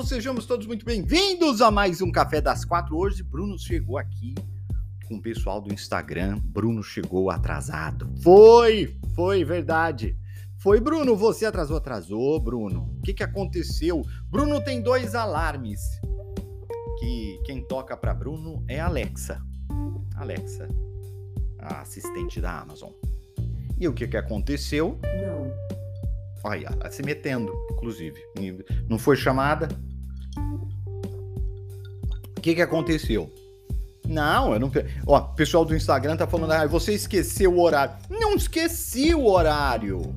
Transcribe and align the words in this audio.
Povo. 0.00 0.04
Sejamos 0.04 0.46
todos 0.46 0.66
muito 0.66 0.84
bem-vindos 0.84 1.60
a 1.60 1.70
mais 1.70 2.00
um 2.00 2.10
Café 2.10 2.40
das 2.40 2.64
Quatro. 2.64 2.96
Hoje, 2.96 3.22
Bruno 3.22 3.58
chegou 3.58 3.98
aqui 3.98 4.34
com 5.06 5.16
o 5.16 5.22
pessoal 5.22 5.60
do 5.60 5.72
Instagram. 5.72 6.38
Bruno 6.44 6.82
chegou 6.82 7.30
atrasado. 7.30 8.10
Foi, 8.22 8.96
foi 9.14 9.44
verdade. 9.44 10.16
Foi, 10.58 10.80
Bruno. 10.80 11.16
Você 11.16 11.44
atrasou, 11.44 11.76
atrasou, 11.76 12.40
Bruno. 12.40 12.94
O 12.98 13.02
que, 13.02 13.12
que 13.14 13.22
aconteceu? 13.22 14.02
Bruno 14.30 14.62
tem 14.62 14.82
dois 14.82 15.14
alarmes. 15.14 15.80
Que 16.98 17.40
quem 17.44 17.62
toca 17.62 17.96
para 17.96 18.14
Bruno 18.14 18.64
é 18.68 18.80
Alexa. 18.80 19.42
Alexa, 20.16 20.68
a 21.58 21.80
assistente 21.80 22.40
da 22.40 22.60
Amazon. 22.60 22.90
E 23.78 23.88
o 23.88 23.92
que, 23.92 24.06
que 24.06 24.16
aconteceu? 24.16 24.98
Não. 25.02 25.50
Olha, 26.42 26.70
se 26.90 27.02
metendo, 27.02 27.52
inclusive. 27.72 28.18
Não 28.88 28.98
foi 28.98 29.16
chamada. 29.16 29.68
O 32.40 32.42
que, 32.42 32.54
que 32.54 32.62
aconteceu? 32.62 33.30
Não, 34.08 34.54
eu 34.54 34.58
não. 34.58 34.72
Ó, 35.06 35.20
pessoal 35.20 35.62
do 35.62 35.76
Instagram 35.76 36.16
tá 36.16 36.26
falando, 36.26 36.52
ah, 36.52 36.66
você 36.66 36.94
esqueceu 36.94 37.52
o 37.52 37.60
horário. 37.60 37.96
Não 38.08 38.34
esqueci 38.34 39.14
o 39.14 39.26
horário. 39.26 40.14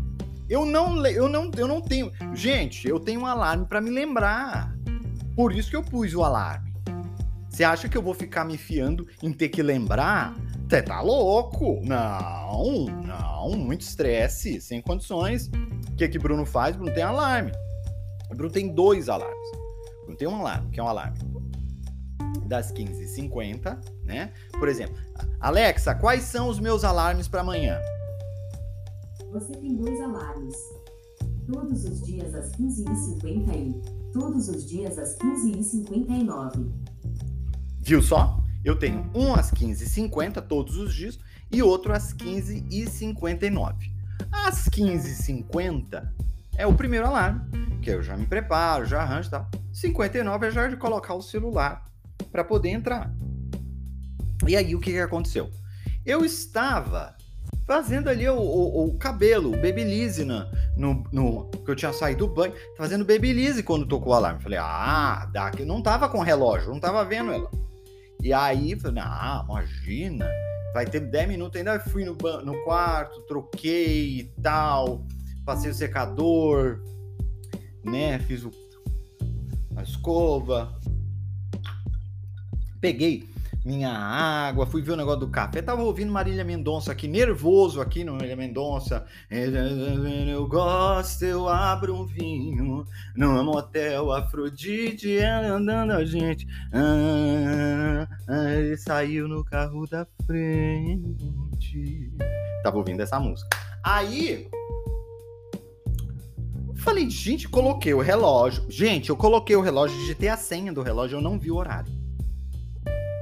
Eu 0.49 0.65
não, 0.65 1.05
eu 1.05 1.27
não, 1.27 1.51
eu 1.57 1.67
não 1.67 1.81
tenho. 1.81 2.13
Gente, 2.33 2.87
eu 2.87 2.97
tenho 2.97 3.19
um 3.19 3.25
alarme 3.25 3.65
para 3.65 3.81
me 3.81 3.89
lembrar. 3.89 4.73
Por 5.35 5.53
isso 5.53 5.69
que 5.69 5.75
eu 5.75 5.83
pus 5.83 6.13
o 6.13 6.23
alarme. 6.23 6.71
Você 7.49 7.65
acha 7.65 7.89
que 7.89 7.97
eu 7.97 8.01
vou 8.01 8.13
ficar 8.13 8.45
me 8.45 8.57
fiando 8.57 9.05
em 9.21 9.33
ter 9.33 9.49
que 9.49 9.61
lembrar? 9.61 10.33
Você 10.69 10.81
tá 10.81 11.01
louco? 11.01 11.81
Não, 11.83 12.85
não, 13.05 13.49
muito 13.49 13.81
estresse, 13.81 14.61
sem 14.61 14.81
condições. 14.81 15.51
O 15.91 15.95
que 15.97 16.07
que 16.07 16.17
Bruno 16.17 16.45
faz? 16.45 16.73
Bruno 16.73 16.93
tem 16.93 17.03
alarme. 17.03 17.51
Bruno 18.29 18.49
tem 18.49 18.73
dois 18.73 19.09
alarmes. 19.09 19.51
Bruno 20.03 20.17
tem 20.17 20.25
um 20.25 20.37
alarme, 20.37 20.71
que 20.71 20.79
é 20.79 20.83
um 20.83 20.87
alarme 20.87 21.32
das 22.45 22.71
15h50, 22.71 23.77
né? 24.03 24.31
Por 24.57 24.67
exemplo, 24.67 24.95
Alexa, 25.39 25.95
quais 25.95 26.23
são 26.23 26.49
os 26.49 26.59
meus 26.59 26.83
alarmes 26.83 27.27
para 27.27 27.41
amanhã? 27.41 27.79
Você 29.31 29.53
tem 29.53 29.75
dois 29.75 29.99
alarmes. 30.01 30.55
Todos 31.51 31.83
os 31.83 32.01
dias 32.05 32.33
às 32.35 32.51
15h50 32.51 33.55
e 33.55 34.11
todos 34.13 34.47
os 34.47 34.69
dias 34.69 34.97
às 34.97 35.17
15h59. 35.17 36.71
Viu 37.79 38.01
só? 38.01 38.41
Eu 38.63 38.79
tenho 38.79 39.09
um 39.13 39.33
às 39.33 39.51
15h50 39.51 40.41
todos 40.47 40.77
os 40.77 40.93
dias 40.93 41.19
e 41.51 41.61
outro 41.61 41.91
às 41.91 42.13
15h59. 42.13 43.75
Às 44.31 44.69
15h50 44.69 46.07
é 46.55 46.65
o 46.65 46.73
primeiro 46.73 47.07
alarme, 47.07 47.41
que 47.81 47.89
eu 47.89 48.01
já 48.01 48.15
me 48.15 48.25
preparo, 48.25 48.85
já 48.85 49.01
arranjo 49.01 49.27
e 49.27 49.31
tal. 49.31 49.49
59 49.73 50.47
é 50.47 50.51
já 50.51 50.67
de 50.67 50.77
colocar 50.77 51.15
o 51.15 51.21
celular 51.21 51.83
para 52.33 52.43
poder 52.43 52.69
entrar. 52.69 53.13
E 54.47 54.57
aí 54.57 54.75
o 54.75 54.79
que, 54.79 54.91
que 54.91 54.99
aconteceu? 54.99 55.51
Eu 56.03 56.25
estava 56.25 57.15
fazendo 57.65 58.09
ali 58.09 58.27
o, 58.27 58.35
o, 58.35 58.87
o 58.87 58.97
cabelo, 58.97 59.49
o 59.49 59.61
babyliss 59.61 60.17
no, 60.75 61.03
no, 61.11 61.49
que 61.49 61.69
eu 61.71 61.75
tinha 61.75 61.93
saído 61.93 62.27
do 62.27 62.33
banho, 62.33 62.53
fazendo 62.75 63.05
babyliss 63.05 63.61
quando 63.61 63.87
tocou 63.87 64.11
o 64.11 64.15
alarme. 64.15 64.41
Falei, 64.41 64.57
ah, 64.59 65.29
dá 65.31 65.51
que 65.51 65.63
não 65.63 65.81
tava 65.81 66.09
com 66.09 66.19
relógio, 66.21 66.71
não 66.71 66.79
tava 66.79 67.05
vendo 67.05 67.31
ela. 67.31 67.49
E 68.21 68.33
aí, 68.33 68.77
falei, 68.77 69.03
ah, 69.05 69.45
imagina, 69.47 70.27
vai 70.73 70.85
ter 70.85 71.01
10 71.01 71.27
minutos 71.27 71.57
ainda. 71.57 71.79
Fui 71.79 72.03
no, 72.03 72.17
no 72.43 72.63
quarto, 72.63 73.21
troquei 73.27 74.19
e 74.19 74.23
tal, 74.41 75.05
passei 75.45 75.69
o 75.69 75.73
secador, 75.73 76.81
né? 77.83 78.17
Fiz 78.19 78.43
o, 78.43 78.51
a 79.75 79.83
escova, 79.83 80.73
peguei 82.83 83.29
minha 83.63 83.89
água, 83.89 84.65
fui 84.65 84.81
ver 84.81 84.91
o 84.91 84.97
negócio 84.97 85.21
do 85.21 85.29
café, 85.29 85.61
tava 85.61 85.81
ouvindo 85.81 86.11
Marília 86.11 86.43
Mendonça 86.43 86.91
aqui, 86.91 87.07
nervoso 87.07 87.79
aqui 87.79 88.03
no 88.03 88.11
Marília 88.11 88.35
Mendonça. 88.35 89.05
Eu 90.27 90.45
gosto, 90.45 91.23
eu 91.23 91.47
abro 91.47 91.95
um 91.95 92.05
vinho 92.05 92.85
no 93.15 93.43
motel 93.45 94.11
Afrodite, 94.11 95.17
andando 95.19 95.93
a 95.93 96.03
gente. 96.03 96.45
Ah, 96.73 98.05
ah, 98.27 98.53
ele 98.53 98.75
saiu 98.75 99.29
no 99.29 99.45
carro 99.45 99.87
da 99.87 100.05
frente. 100.25 102.11
Tava 102.63 102.75
ouvindo 102.75 102.99
essa 102.99 103.17
música. 103.17 103.47
Aí 103.81 104.49
falei, 106.75 107.09
gente, 107.09 107.47
coloquei 107.47 107.93
o 107.93 108.01
relógio. 108.01 108.65
Gente, 108.69 109.09
eu 109.09 109.15
coloquei 109.15 109.55
o 109.55 109.61
relógio, 109.61 109.97
digitei 109.99 110.27
a 110.27 110.35
senha 110.35 110.73
do 110.73 110.81
relógio, 110.81 111.19
eu 111.19 111.21
não 111.21 111.39
vi 111.39 111.49
o 111.49 111.55
horário 111.55 112.02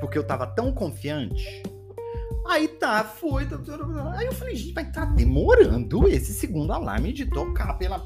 porque 0.01 0.17
eu 0.17 0.25
tava 0.25 0.45
tão 0.47 0.73
confiante. 0.73 1.63
Aí 2.47 2.67
tá, 2.67 3.03
foi. 3.03 3.45
Tá, 3.45 3.57
tá, 3.57 3.77
tá, 3.77 4.13
aí 4.17 4.25
eu 4.25 4.33
falei, 4.33 4.55
gente, 4.55 4.73
vai 4.73 4.91
tá 4.91 5.05
demorando 5.05 6.07
esse 6.09 6.33
segundo 6.33 6.73
alarme 6.73 7.13
de 7.13 7.25
tocar 7.25 7.75
pela. 7.75 8.05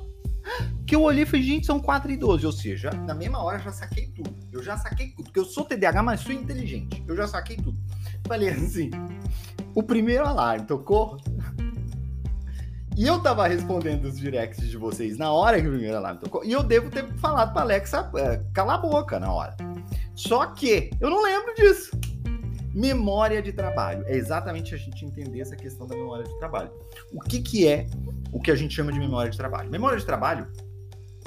Que 0.85 0.95
eu 0.95 1.01
olhei 1.01 1.23
e 1.23 1.25
falei, 1.25 1.41
gente, 1.41 1.65
são 1.65 1.79
4 1.79 2.11
e 2.11 2.17
12. 2.17 2.45
Ou 2.45 2.51
seja, 2.51 2.91
na 2.91 3.15
mesma 3.15 3.41
hora 3.41 3.57
eu 3.57 3.63
já 3.63 3.71
saquei 3.71 4.07
tudo. 4.07 4.35
Eu 4.51 4.61
já 4.61 4.77
saquei 4.77 5.07
tudo. 5.11 5.23
Porque 5.23 5.39
eu 5.39 5.45
sou 5.45 5.65
TDAH, 5.65 6.03
mas 6.03 6.19
sou 6.19 6.33
inteligente. 6.33 7.03
Eu 7.07 7.15
já 7.15 7.27
saquei 7.27 7.55
tudo. 7.55 7.79
Falei 8.27 8.49
assim: 8.49 8.91
o 9.73 9.81
primeiro 9.81 10.25
alarme 10.25 10.67
tocou. 10.67 11.17
E 12.97 13.05
eu 13.05 13.19
tava 13.19 13.45
respondendo 13.45 14.05
os 14.05 14.17
directs 14.17 14.69
de 14.69 14.77
vocês 14.77 15.17
na 15.17 15.29
hora 15.31 15.61
que 15.61 15.67
o 15.67 15.71
primeiro 15.71 15.97
alarme 15.97 16.21
tocou. 16.21 16.45
E 16.45 16.51
eu 16.53 16.63
devo 16.63 16.89
ter 16.89 17.05
falado 17.15 17.51
pra 17.51 17.63
Alexa 17.63 18.09
é, 18.15 18.41
calar 18.53 18.75
a 18.75 18.81
boca 18.81 19.19
na 19.19 19.31
hora. 19.33 19.55
Só 20.15 20.45
que 20.47 20.89
eu 21.01 21.09
não 21.09 21.21
lembro 21.21 21.53
disso. 21.55 21.91
Memória 22.73 23.41
de 23.41 23.51
trabalho. 23.51 24.05
É 24.07 24.15
exatamente 24.15 24.73
a 24.73 24.77
gente 24.77 25.03
entender 25.03 25.41
essa 25.41 25.57
questão 25.57 25.85
da 25.85 25.95
memória 25.95 26.23
de 26.23 26.39
trabalho. 26.39 26.71
O 27.11 27.19
que, 27.19 27.41
que 27.41 27.67
é 27.67 27.85
o 28.31 28.39
que 28.39 28.49
a 28.49 28.55
gente 28.55 28.73
chama 28.73 28.93
de 28.93 28.99
memória 28.99 29.29
de 29.29 29.37
trabalho? 29.37 29.69
Memória 29.69 29.97
de 29.97 30.05
trabalho 30.05 30.47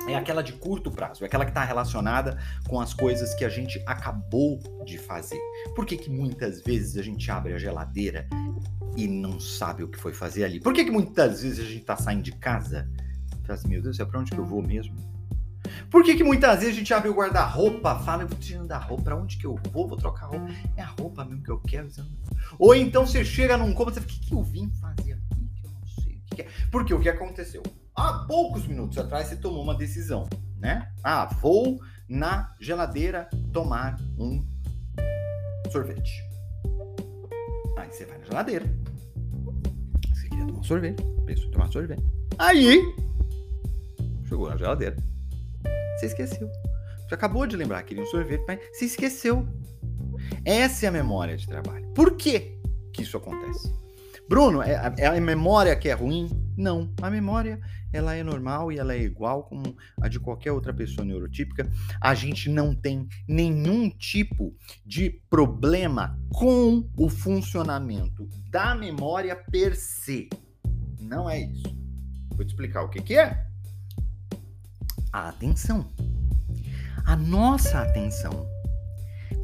é 0.06 0.14
aquela 0.14 0.42
de 0.42 0.52
curto 0.54 0.90
prazo, 0.90 1.24
é 1.24 1.26
aquela 1.26 1.44
que 1.44 1.50
está 1.50 1.64
relacionada 1.64 2.38
com 2.68 2.80
as 2.80 2.94
coisas 2.94 3.34
que 3.34 3.44
a 3.44 3.48
gente 3.48 3.82
acabou 3.86 4.58
de 4.84 4.96
fazer. 4.96 5.40
Por 5.74 5.84
que, 5.84 5.96
que 5.96 6.10
muitas 6.10 6.62
vezes 6.62 6.96
a 6.96 7.02
gente 7.02 7.30
abre 7.30 7.52
a 7.52 7.58
geladeira 7.58 8.26
e 8.98 9.06
não 9.06 9.38
sabe 9.38 9.84
o 9.84 9.88
que 9.88 9.97
foi 9.97 10.12
fazer 10.12 10.42
ali? 10.42 10.59
Por 10.59 10.75
que, 10.75 10.84
que 10.84 10.91
muitas 10.91 11.42
vezes 11.42 11.60
a 11.60 11.62
gente 11.62 11.82
está 11.82 11.97
saindo 11.97 12.22
de 12.25 12.32
casa 12.32 12.91
e 13.41 13.47
fala 13.47 13.54
assim, 13.56 13.69
meu 13.69 13.81
Deus, 13.81 14.00
é 14.00 14.04
para 14.04 14.19
onde 14.19 14.32
que 14.32 14.38
eu 14.38 14.44
vou 14.44 14.60
mesmo? 14.60 14.97
Por 15.88 16.03
que, 16.03 16.16
que 16.16 16.25
muitas 16.25 16.59
vezes 16.59 16.75
a 16.75 16.78
gente 16.78 16.92
abre 16.92 17.08
o 17.08 17.14
guarda-roupa, 17.14 18.00
fala, 18.00 18.25
eu 18.25 18.28
vou 18.28 18.37
tirando 18.37 18.72
a 18.72 18.78
roupa, 18.78 19.04
pra 19.04 19.16
onde 19.16 19.38
que 19.38 19.47
eu 19.47 19.54
vou? 19.70 19.87
Vou 19.87 19.97
trocar 19.97 20.26
roupa. 20.26 20.48
É 20.76 20.82
a 20.82 20.87
roupa 20.87 21.25
mesmo 21.25 21.44
que 21.44 21.50
eu 21.50 21.60
quero. 21.60 21.88
Ou 22.58 22.75
então 22.75 23.06
você 23.06 23.25
chega 23.25 23.56
num 23.56 23.72
cômodo 23.72 23.92
e 23.92 24.00
fala, 24.00 24.06
o 24.06 24.08
que, 24.08 24.19
que 24.19 24.34
eu 24.34 24.42
vim 24.42 24.69
fazer 24.81 25.12
aqui? 25.12 25.49
Que 25.55 25.67
eu 25.67 25.70
não 25.70 25.87
sei 25.87 26.14
o 26.14 26.20
que, 26.31 26.37
que 26.37 26.43
é. 26.43 26.49
Porque 26.69 26.93
o 26.93 26.99
que 26.99 27.08
aconteceu? 27.08 27.62
Há 27.94 28.25
poucos 28.26 28.67
minutos 28.67 28.99
atrás 28.99 29.28
você 29.28 29.37
tomou 29.37 29.62
uma 29.62 29.76
decisão, 29.76 30.28
né? 30.56 30.90
Ah, 31.05 31.26
vou 31.40 31.81
na 32.08 32.52
geladeira 32.58 33.31
tomar 33.52 33.96
um 34.19 34.44
sorvete. 35.70 36.20
Aí 37.76 37.93
você 37.93 38.05
vai 38.05 38.19
na 38.19 38.25
geladeira. 38.25 38.88
Queria 40.38 40.46
tomar 40.46 40.61
um 40.61 40.62
sorvete, 40.62 41.02
pensou 41.26 41.46
em 41.46 41.50
tomar 41.50 41.73
sorvete. 41.73 42.02
Aí, 42.38 42.94
chegou 44.29 44.49
na 44.49 44.56
geladeira 44.56 44.96
você 45.99 46.06
esqueceu. 46.06 46.49
Você 47.08 47.14
acabou 47.14 47.46
de 47.46 47.56
lembrar 47.56 47.82
que 47.82 47.88
queria 47.88 48.05
um 48.05 48.06
sorvete, 48.06 48.44
mas 48.46 48.61
se 48.73 48.85
esqueceu. 48.85 49.46
Essa 50.44 50.87
é 50.87 50.88
a 50.88 50.93
memória 50.93 51.37
de 51.37 51.46
trabalho. 51.46 51.87
Por 51.88 52.17
que, 52.17 52.56
que 52.93 53.02
isso 53.02 53.17
acontece? 53.17 53.75
Bruno, 54.29 54.62
é 54.62 54.76
a, 54.76 54.94
é 54.96 55.06
a 55.06 55.20
memória 55.20 55.75
que 55.75 55.88
é 55.88 55.94
ruim? 55.94 56.29
Não. 56.58 56.93
A 57.00 57.08
memória 57.08 57.60
ela 57.93 58.16
é 58.16 58.22
normal 58.25 58.72
e 58.72 58.78
ela 58.78 58.93
é 58.93 59.00
igual 59.00 59.44
como 59.44 59.76
a 60.02 60.08
de 60.08 60.19
qualquer 60.19 60.50
outra 60.50 60.75
pessoa 60.75 61.05
neurotípica. 61.05 61.70
A 62.00 62.16
gente 62.16 62.50
não 62.50 62.75
tem 62.75 63.06
nenhum 63.28 63.88
tipo 63.88 64.52
de 64.84 65.22
problema 65.31 66.19
com 66.31 66.84
o 66.96 67.08
funcionamento 67.08 68.28
da 68.50 68.75
memória 68.75 69.37
per 69.37 69.76
se. 69.76 70.28
Não 71.00 71.31
é 71.31 71.43
isso. 71.43 71.78
Vou 72.34 72.44
te 72.44 72.49
explicar 72.49 72.82
o 72.82 72.88
que, 72.88 73.00
que 73.00 73.16
é. 73.16 73.46
A 75.12 75.28
atenção. 75.28 75.88
A 77.06 77.14
nossa 77.14 77.82
atenção. 77.82 78.49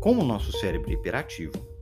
Como 0.01 0.23
o 0.23 0.27
nosso 0.27 0.51
cérebro 0.59 0.91
hiperativo, 0.91 1.74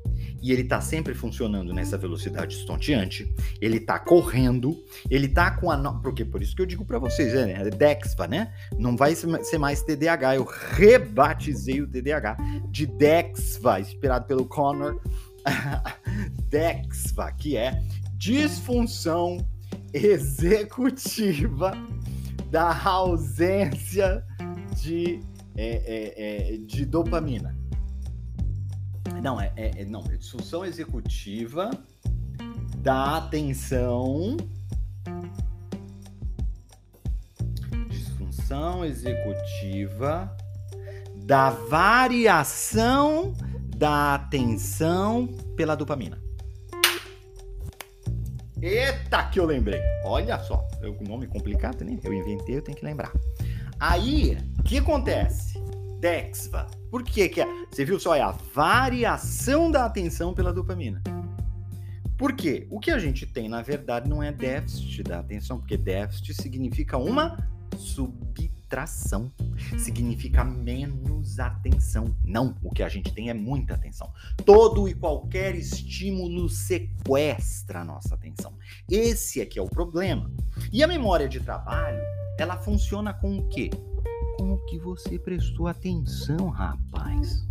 e 0.43 0.51
ele 0.51 0.63
está 0.63 0.81
sempre 0.81 1.15
funcionando 1.15 1.73
nessa 1.73 1.97
velocidade 1.97 2.57
estonteante, 2.57 3.33
ele 3.61 3.77
está 3.77 3.99
correndo, 3.99 4.77
ele 5.09 5.27
está 5.27 5.53
com 5.53 5.71
a. 5.71 5.77
No... 5.77 6.01
Porque 6.03 6.25
por 6.25 6.43
isso 6.43 6.57
que 6.57 6.63
eu 6.63 6.67
digo 6.67 6.85
para 6.85 6.99
vocês, 6.99 7.33
né? 7.33 7.53
é 7.53 7.71
Dexva, 7.71 8.27
né? 8.27 8.53
Não 8.77 8.97
vai 8.97 9.15
ser 9.15 9.59
mais 9.59 9.83
TDAH. 9.83 10.37
Eu 10.37 10.45
rebatizei 10.45 11.81
o 11.81 11.87
TDAH 11.87 12.37
de 12.71 12.87
Dexva, 12.87 13.81
inspirado 13.81 14.27
pelo 14.27 14.45
Connor. 14.45 15.01
Dexva, 16.51 17.31
que 17.33 17.57
é 17.57 17.81
disfunção 18.15 19.39
executiva 19.93 21.73
da 22.51 22.85
ausência 22.85 24.25
de, 24.81 25.21
é, 25.57 25.83
é, 25.87 26.55
é 26.55 26.57
de 26.59 26.85
dopamina. 26.85 27.62
Não, 29.23 29.41
é, 29.41 29.53
é, 29.55 29.83
é, 29.83 29.85
não, 29.85 30.01
é 30.11 30.17
disfunção 30.17 30.65
executiva 30.65 31.71
da 32.79 33.19
atenção. 33.19 34.37
Disfunção 37.89 38.85
executiva 38.85 40.37
da 41.25 41.51
variação 41.51 43.33
da 43.77 44.17
atenção 44.17 45.29
pela 45.57 45.77
dopamina. 45.77 46.21
Eita, 48.61 49.23
que 49.29 49.39
eu 49.39 49.47
lembrei. 49.47 49.81
Olha 50.05 50.37
só, 50.41 50.67
o 50.83 51.05
nome 51.09 51.29
complicado, 51.29 51.85
né? 51.85 51.97
Eu 52.03 52.13
inventei, 52.13 52.57
eu 52.57 52.63
tenho 52.63 52.77
que 52.77 52.85
lembrar. 52.85 53.13
Aí, 53.79 54.37
o 54.59 54.65
que 54.65 54.79
acontece? 54.79 55.63
Dexva. 56.03 56.67
Por 56.91 57.05
que 57.05 57.29
que 57.29 57.41
é? 57.41 57.47
Você 57.71 57.85
viu 57.85 58.01
só? 58.01 58.17
É 58.17 58.21
a 58.21 58.33
variação 58.33 59.71
da 59.71 59.85
atenção 59.85 60.35
pela 60.35 60.53
dopamina. 60.53 61.01
Por 62.19 62.33
quê? 62.33 62.67
O 62.73 62.81
que 62.81 62.91
a 62.91 62.99
gente 62.99 63.25
tem, 63.25 63.49
na 63.49 63.63
verdade, 63.63 64.11
não 64.11 64.21
é 64.21 64.33
déficit 64.33 65.05
da 65.05 65.21
atenção, 65.21 65.61
porque 65.61 65.77
déficit 65.77 66.35
significa 66.35 66.99
uma 66.99 67.37
subtração. 67.79 69.31
Significa 69.79 70.43
menos 70.43 71.39
atenção. 71.39 72.17
Não, 72.25 72.57
o 72.65 72.71
que 72.71 72.83
a 72.83 72.89
gente 72.89 73.15
tem 73.15 73.31
é 73.31 73.35
muita 73.35 73.75
atenção. 73.75 74.13
Todo 74.45 74.89
e 74.89 74.95
qualquer 74.95 75.55
estímulo 75.55 76.49
sequestra 76.49 77.83
a 77.83 77.85
nossa 77.85 78.17
atenção. 78.17 78.55
Esse 78.91 79.41
é 79.41 79.47
que 79.47 79.57
é 79.57 79.63
o 79.63 79.69
problema. 79.69 80.33
E 80.73 80.83
a 80.83 80.89
memória 80.89 81.29
de 81.29 81.39
trabalho, 81.39 82.03
ela 82.37 82.57
funciona 82.57 83.15
com 83.15 83.39
o 83.39 83.49
quê? 83.49 83.71
Como 84.43 84.59
que 84.67 84.77
você 84.77 85.21
prestou 85.21 85.69
atenção, 85.69 86.49
rapaz. 86.49 87.47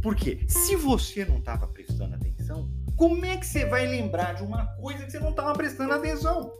Porque 0.00 0.46
se 0.48 0.76
você 0.76 1.24
não 1.24 1.38
estava 1.38 1.66
prestando 1.66 2.14
atenção, 2.14 2.70
como 2.94 3.24
é 3.24 3.36
que 3.36 3.44
você 3.44 3.66
vai 3.66 3.84
lembrar 3.84 4.34
de 4.34 4.44
uma 4.44 4.68
coisa 4.76 5.04
que 5.04 5.10
você 5.10 5.18
não 5.18 5.30
estava 5.30 5.52
prestando 5.54 5.94
atenção? 5.94 6.52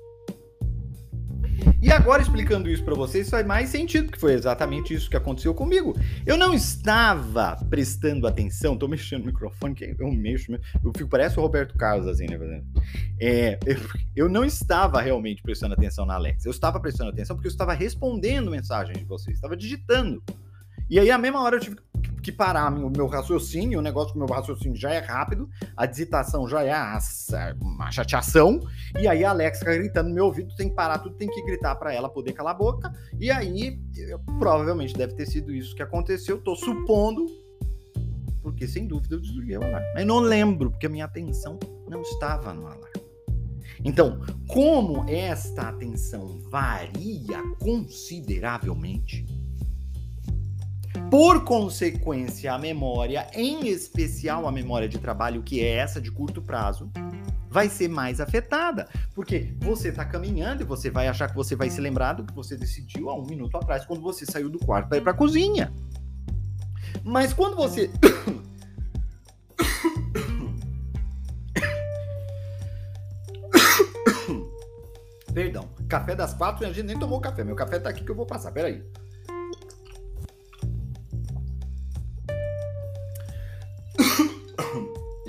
E 1.81 1.91
agora 1.91 2.23
explicando 2.23 2.69
isso 2.69 2.85
para 2.85 2.95
vocês 2.95 3.29
faz 3.31 3.47
mais 3.47 3.69
sentido, 3.69 4.11
que 4.11 4.19
foi 4.19 4.33
exatamente 4.33 4.95
isso 4.95 5.09
que 5.09 5.17
aconteceu 5.17 5.55
comigo. 5.55 5.95
Eu 6.27 6.37
não 6.37 6.53
estava 6.53 7.57
prestando 7.69 8.27
atenção, 8.27 8.77
tô 8.77 8.89
mexendo 8.89 9.21
no 9.21 9.27
microfone, 9.27 9.75
que 9.75 9.95
eu 9.99 10.11
mexo, 10.11 10.53
eu 10.53 10.93
fico 10.97 11.09
parece 11.09 11.39
o 11.39 11.43
Roberto 11.43 11.77
Carlos 11.77 12.07
assim, 12.07 12.27
né? 12.27 12.63
É, 13.21 13.59
eu 14.15 14.29
não 14.29 14.45
estava 14.45 15.01
realmente 15.01 15.43
prestando 15.43 15.75
atenção 15.75 16.05
na 16.05 16.15
Alexa. 16.15 16.49
Eu 16.49 16.53
estava 16.53 16.81
prestando 16.81 17.11
atenção 17.11 17.37
porque 17.37 17.49
eu 17.49 17.53
estava 17.53 17.73
respondendo 17.73 18.51
mensagens 18.51 18.99
de 18.99 19.05
vocês, 19.05 19.37
estava 19.37 19.57
digitando. 19.57 20.23
E 20.91 20.99
aí, 20.99 21.11
a 21.11 21.19
mesma 21.19 21.43
hora, 21.43 21.57
eu 21.57 21.61
tive 21.61 21.77
que 21.77 21.83
parar 22.33 22.73
o 22.73 22.91
meu 22.91 23.07
raciocínio, 23.07 23.79
o 23.79 23.83
negócio 23.83 24.13
que 24.13 24.19
o 24.19 24.25
meu 24.25 24.35
raciocínio 24.35 24.77
já 24.77 24.91
é 24.91 24.99
rápido, 24.99 25.49
a 25.77 25.87
digitação 25.87 26.47
já 26.49 26.63
é 26.63 26.75
uma 27.61 27.91
chateação, 27.91 28.61
e 28.99 29.09
aí 29.09 29.25
a 29.25 29.31
Alexa 29.31 29.65
gritando 29.65 30.09
no 30.09 30.15
meu 30.15 30.27
ouvido, 30.27 30.55
tem 30.57 30.69
que 30.69 30.75
parar 30.75 30.99
tudo, 30.99 31.17
tem 31.17 31.29
que 31.29 31.43
gritar 31.43 31.75
para 31.77 31.93
ela 31.93 32.09
poder 32.09 32.33
calar 32.33 32.55
a 32.55 32.59
boca, 32.59 32.93
e 33.19 33.31
aí 33.31 33.81
eu, 33.97 34.19
provavelmente 34.39 34.95
deve 34.95 35.15
ter 35.15 35.27
sido 35.27 35.53
isso 35.55 35.75
que 35.75 35.83
aconteceu, 35.83 36.39
tô 36.39 36.55
supondo, 36.55 37.27
porque 38.43 38.67
sem 38.67 38.87
dúvida 38.87 39.17
eu 39.17 39.21
desliguei 39.21 39.59
o 39.59 39.65
alarme. 39.65 39.87
Mas 39.95 40.07
não 40.07 40.21
lembro, 40.21 40.71
porque 40.71 40.87
a 40.87 40.91
minha 40.91 41.05
atenção 41.05 41.59
não 41.89 42.03
estava 42.03 42.55
no 42.55 42.67
alarme. 42.67 42.89
Então, 43.85 44.21
como 44.49 45.09
esta 45.09 45.69
atenção 45.69 46.39
varia 46.51 47.43
consideravelmente, 47.61 49.25
por 51.11 51.45
consequência, 51.45 52.53
a 52.53 52.59
memória, 52.59 53.27
em 53.33 53.67
especial 53.69 54.47
a 54.47 54.53
memória 54.53 54.89
de 54.89 54.99
trabalho, 54.99 55.43
que 55.43 55.65
é 55.65 55.77
essa 55.77 56.01
de 56.01 56.11
curto 56.11 56.43
prazo, 56.43 56.91
vai 57.49 57.69
ser 57.69 57.89
mais 57.89 58.21
afetada. 58.21 58.87
Porque 59.15 59.55
você 59.59 59.89
está 59.89 60.05
caminhando 60.05 60.63
e 60.63 60.67
você 60.67 60.91
vai 60.91 61.09
achar 61.09 61.29
que 61.29 61.35
você 61.35 61.57
vai 61.57 61.71
se 61.71 61.81
lembrar 61.81 62.13
do 62.13 62.25
que 62.25 62.35
você 62.35 62.57
decidiu 62.57 63.09
há 63.09 63.15
um 63.15 63.25
minuto 63.25 63.57
atrás, 63.57 63.87
quando 63.87 64.03
você 64.03 64.27
saiu 64.27 64.51
do 64.51 64.59
quarto 64.59 64.89
para 64.89 64.99
ir 64.99 65.01
para 65.01 65.13
a 65.13 65.17
cozinha. 65.17 65.73
Mas 67.03 67.33
quando 67.33 67.57
você. 67.57 67.91
Perdão, 75.33 75.69
café 75.89 76.15
das 76.15 76.35
quatro 76.35 76.67
a 76.67 76.73
gente 76.73 76.87
nem 76.87 76.99
tomou 76.99 77.21
café. 77.21 77.45
Meu 77.45 77.55
café 77.55 77.79
tá 77.79 77.89
aqui 77.91 78.05
que 78.05 78.11
eu 78.11 78.17
vou 78.17 78.27
passar, 78.27 78.53
peraí. 78.53 78.85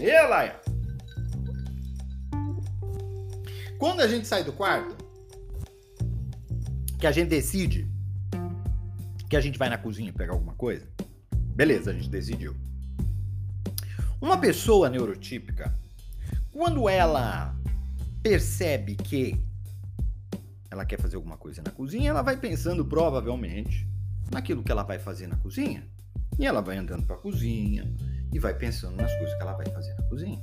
E 0.01 0.27
Laia? 0.27 0.55
Quando 3.77 3.99
a 3.99 4.07
gente 4.07 4.25
sai 4.25 4.45
do 4.45 4.53
quarto, 4.53 4.95
que 6.97 7.05
a 7.05 7.11
gente 7.11 7.27
decide 7.27 7.85
que 9.29 9.35
a 9.35 9.41
gente 9.41 9.59
vai 9.59 9.69
na 9.69 9.77
cozinha 9.77 10.13
pegar 10.13 10.31
alguma 10.31 10.53
coisa, 10.53 10.87
beleza, 11.53 11.91
a 11.91 11.93
gente 11.93 12.09
decidiu. 12.09 12.55
Uma 14.21 14.37
pessoa 14.37 14.89
neurotípica, 14.89 15.77
quando 16.49 16.87
ela 16.87 17.53
percebe 18.23 18.95
que 18.95 19.37
ela 20.71 20.85
quer 20.85 20.99
fazer 20.99 21.17
alguma 21.17 21.35
coisa 21.35 21.61
na 21.61 21.71
cozinha, 21.71 22.09
ela 22.09 22.21
vai 22.21 22.37
pensando 22.37 22.85
provavelmente 22.85 23.85
naquilo 24.31 24.63
que 24.63 24.71
ela 24.71 24.83
vai 24.83 24.97
fazer 24.97 25.27
na 25.27 25.35
cozinha. 25.35 25.85
E 26.37 26.45
ela 26.45 26.61
vai 26.61 26.77
andando 26.77 27.05
para 27.05 27.17
a 27.17 27.19
cozinha, 27.19 27.83
e 28.33 28.39
vai 28.39 28.53
pensando 28.53 28.95
nas 28.95 29.11
coisas 29.17 29.35
que 29.35 29.41
ela 29.41 29.53
vai 29.53 29.65
fazer 29.67 29.93
na 29.95 30.03
cozinha. 30.03 30.39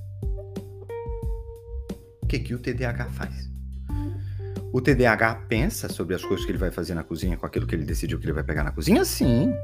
O 2.23 2.27
que, 2.27 2.39
que 2.41 2.55
o 2.55 2.59
TDAH 2.59 3.07
faz? 3.11 3.49
O 4.73 4.81
TDAH 4.81 5.47
pensa 5.49 5.89
sobre 5.89 6.15
as 6.15 6.25
coisas 6.25 6.45
que 6.45 6.51
ele 6.51 6.59
vai 6.59 6.71
fazer 6.71 6.95
na 6.95 7.05
cozinha 7.05 7.37
com 7.37 7.47
aquilo 7.47 7.67
que 7.67 7.75
ele 7.75 7.85
decidiu 7.85 8.19
que 8.19 8.27
ele 8.27 8.33
vai 8.33 8.45
pegar 8.45 8.65
na 8.65 8.73
cozinha? 8.73 9.05
Sim. 9.05 9.55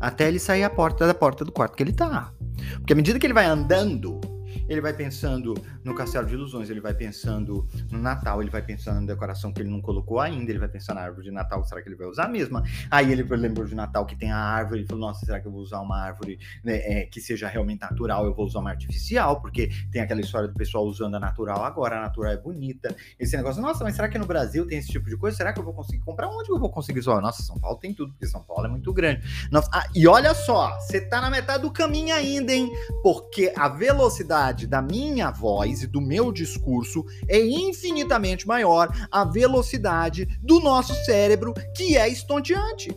Até 0.00 0.28
ele 0.28 0.38
sair 0.38 0.62
a 0.62 0.70
porta 0.70 1.06
da 1.06 1.14
porta 1.14 1.44
do 1.44 1.52
quarto 1.52 1.76
que 1.76 1.82
ele 1.82 1.92
tá. 1.92 2.32
Porque 2.76 2.92
à 2.92 2.96
medida 2.96 3.18
que 3.18 3.26
ele 3.26 3.34
vai 3.34 3.46
andando, 3.46 4.20
ele 4.68 4.80
vai 4.80 4.92
pensando 4.92 5.54
no 5.84 5.94
Castelo 5.94 6.26
de 6.26 6.34
Ilusões, 6.34 6.70
ele 6.70 6.80
vai 6.80 6.94
pensando 6.94 7.66
no 7.90 7.98
Natal, 7.98 8.40
ele 8.40 8.50
vai 8.50 8.62
pensando 8.62 9.00
na 9.00 9.06
decoração 9.06 9.52
que 9.52 9.62
ele 9.62 9.70
não 9.70 9.80
colocou 9.80 10.20
ainda, 10.20 10.50
ele 10.50 10.58
vai 10.58 10.68
pensar 10.68 10.94
na 10.94 11.02
árvore 11.02 11.24
de 11.24 11.30
Natal, 11.30 11.64
será 11.64 11.82
que 11.82 11.88
ele 11.88 11.96
vai 11.96 12.06
usar 12.06 12.24
a 12.24 12.28
mesma? 12.28 12.62
Aí 12.90 13.12
ele 13.12 13.22
lembrou 13.22 13.66
de 13.66 13.74
Natal 13.74 14.04
que 14.06 14.16
tem 14.16 14.30
a 14.30 14.38
árvore, 14.38 14.80
ele 14.80 14.86
falou, 14.86 15.06
nossa, 15.08 15.24
será 15.24 15.40
que 15.40 15.46
eu 15.46 15.52
vou 15.52 15.60
usar 15.60 15.80
uma 15.80 15.98
árvore 15.98 16.38
né, 16.64 16.76
é, 16.76 17.06
que 17.06 17.20
seja 17.20 17.48
realmente 17.48 17.80
natural? 17.80 18.24
Eu 18.24 18.34
vou 18.34 18.46
usar 18.46 18.60
uma 18.60 18.70
artificial, 18.70 19.40
porque 19.40 19.70
tem 19.90 20.02
aquela 20.02 20.20
história 20.20 20.48
do 20.48 20.54
pessoal 20.54 20.84
usando 20.84 21.14
a 21.14 21.20
natural 21.20 21.64
agora, 21.64 21.98
a 21.98 22.02
natural 22.02 22.32
é 22.32 22.36
bonita. 22.36 22.94
Esse 23.18 23.36
negócio, 23.36 23.60
nossa, 23.62 23.84
mas 23.84 23.94
será 23.94 24.08
que 24.08 24.18
no 24.18 24.26
Brasil 24.26 24.66
tem 24.66 24.78
esse 24.78 24.88
tipo 24.88 25.08
de 25.08 25.16
coisa? 25.16 25.36
Será 25.36 25.52
que 25.52 25.60
eu 25.60 25.64
vou 25.64 25.74
conseguir 25.74 26.02
comprar? 26.02 26.28
Onde 26.28 26.50
eu 26.50 26.58
vou 26.58 26.70
conseguir 26.70 27.00
isso? 27.00 27.20
Nossa, 27.20 27.42
São 27.42 27.58
Paulo 27.58 27.78
tem 27.78 27.94
tudo, 27.94 28.12
porque 28.12 28.26
São 28.26 28.42
Paulo 28.42 28.66
é 28.66 28.68
muito 28.68 28.92
grande. 28.92 29.22
Nossa, 29.50 29.68
ah, 29.72 29.86
e 29.94 30.06
olha 30.06 30.34
só, 30.34 30.78
você 30.80 31.00
tá 31.00 31.20
na 31.20 31.30
metade 31.30 31.62
do 31.62 31.70
caminho 31.70 32.14
ainda, 32.14 32.52
hein? 32.52 32.70
Porque 33.02 33.52
a 33.56 33.68
velocidade 33.68 34.55
da 34.64 34.80
minha 34.80 35.32
voz 35.32 35.82
e 35.82 35.88
do 35.88 36.00
meu 36.00 36.30
discurso 36.30 37.04
é 37.26 37.44
infinitamente 37.44 38.46
maior 38.46 38.88
a 39.10 39.24
velocidade 39.24 40.38
do 40.40 40.60
nosso 40.60 40.94
cérebro, 41.04 41.52
que 41.76 41.96
é 41.96 42.08
estonteante. 42.08 42.96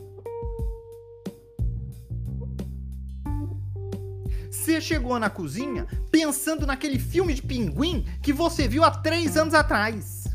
Você 4.69 4.79
chegou 4.79 5.17
na 5.17 5.31
cozinha 5.31 5.87
pensando 6.11 6.67
naquele 6.67 6.99
filme 6.99 7.33
de 7.33 7.41
pinguim 7.41 8.05
que 8.21 8.31
você 8.31 8.67
viu 8.67 8.83
há 8.83 8.91
três 8.91 9.35
anos 9.35 9.55
atrás. 9.55 10.25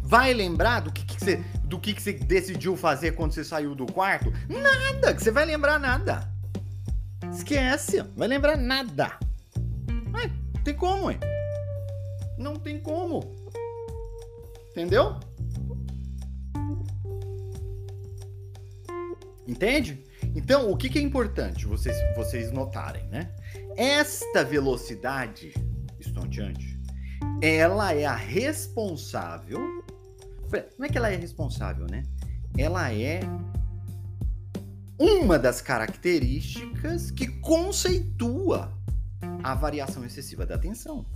Vai 0.00 0.32
lembrar 0.32 0.80
do 0.80 0.92
que, 0.92 1.04
que 1.04 1.18
você 1.18 1.44
do 1.68 1.78
que, 1.78 1.92
que 1.92 2.02
você 2.02 2.14
decidiu 2.14 2.76
fazer 2.76 3.12
quando 3.12 3.32
você 3.32 3.44
saiu 3.44 3.74
do 3.74 3.86
quarto? 3.86 4.32
Nada, 4.48 5.14
que 5.14 5.22
você 5.22 5.30
vai 5.30 5.44
lembrar 5.44 5.78
nada. 5.78 6.28
Esquece, 7.30 8.02
vai 8.16 8.26
lembrar 8.26 8.56
nada. 8.56 9.18
Ai, 10.14 10.32
tem 10.64 10.74
como, 10.74 11.10
hein? 11.10 11.18
Não 12.38 12.56
tem 12.56 12.80
como. 12.80 13.36
Entendeu? 14.70 15.20
Entende? 19.46 20.04
Então, 20.34 20.70
o 20.70 20.76
que, 20.76 20.88
que 20.88 20.98
é 20.98 21.02
importante 21.02 21.66
vocês, 21.66 21.96
vocês 22.16 22.50
notarem, 22.50 23.06
né? 23.08 23.30
Esta 23.76 24.44
velocidade 24.44 25.52
estonteante, 25.98 26.78
ela 27.42 27.92
é 27.92 28.04
a 28.04 28.14
responsável. 28.14 29.60
Não 30.78 30.86
é 30.86 30.88
que 30.88 30.96
ela 30.96 31.10
é 31.10 31.16
responsável, 31.16 31.86
né? 31.90 32.04
Ela 32.56 32.92
é 32.92 33.20
uma 34.98 35.38
das 35.38 35.60
características 35.60 37.10
que 37.10 37.28
conceitua 37.28 38.76
a 39.42 39.54
variação 39.54 40.04
excessiva 40.04 40.44
da 40.44 40.54
atenção. 40.54 41.06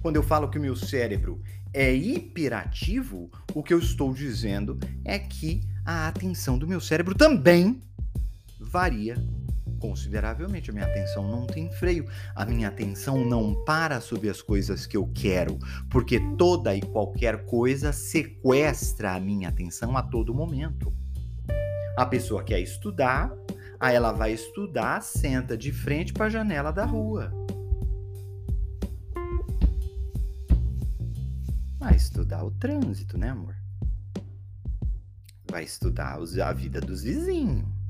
Quando 0.00 0.16
eu 0.16 0.22
falo 0.22 0.48
que 0.48 0.58
o 0.58 0.60
meu 0.60 0.74
cérebro 0.74 1.40
é 1.72 1.94
hiperativo, 1.94 3.30
o 3.54 3.62
que 3.62 3.72
eu 3.72 3.78
estou 3.78 4.12
dizendo 4.12 4.78
é 5.04 5.18
que 5.18 5.62
a 5.84 6.08
atenção 6.08 6.58
do 6.58 6.66
meu 6.66 6.80
cérebro 6.80 7.14
também 7.14 7.80
varia 8.58 9.16
consideravelmente. 9.82 10.70
A 10.70 10.72
minha 10.72 10.86
atenção 10.86 11.28
não 11.28 11.44
tem 11.44 11.68
freio, 11.72 12.06
a 12.34 12.46
minha 12.46 12.68
atenção 12.68 13.24
não 13.24 13.54
para 13.64 14.00
sobre 14.00 14.28
as 14.30 14.40
coisas 14.40 14.86
que 14.86 14.96
eu 14.96 15.10
quero, 15.12 15.58
porque 15.90 16.20
toda 16.38 16.74
e 16.74 16.80
qualquer 16.80 17.44
coisa 17.44 17.92
sequestra 17.92 19.14
a 19.14 19.20
minha 19.20 19.48
atenção 19.48 19.96
a 19.96 20.02
todo 20.02 20.32
momento. 20.32 20.94
A 21.98 22.06
pessoa 22.06 22.44
quer 22.44 22.60
estudar, 22.60 23.30
aí 23.80 23.96
ela 23.96 24.12
vai 24.12 24.32
estudar, 24.32 25.02
senta 25.02 25.58
de 25.58 25.72
frente 25.72 26.12
para 26.12 26.26
a 26.26 26.30
janela 26.30 26.70
da 26.70 26.84
rua. 26.84 27.32
Vai 31.78 31.96
estudar 31.96 32.44
o 32.44 32.52
trânsito, 32.52 33.18
né, 33.18 33.30
amor? 33.30 33.56
vai 35.52 35.64
estudar 35.64 36.16
a 36.16 36.52
vida 36.54 36.80
dos 36.80 37.02
vizinhos. 37.02 37.81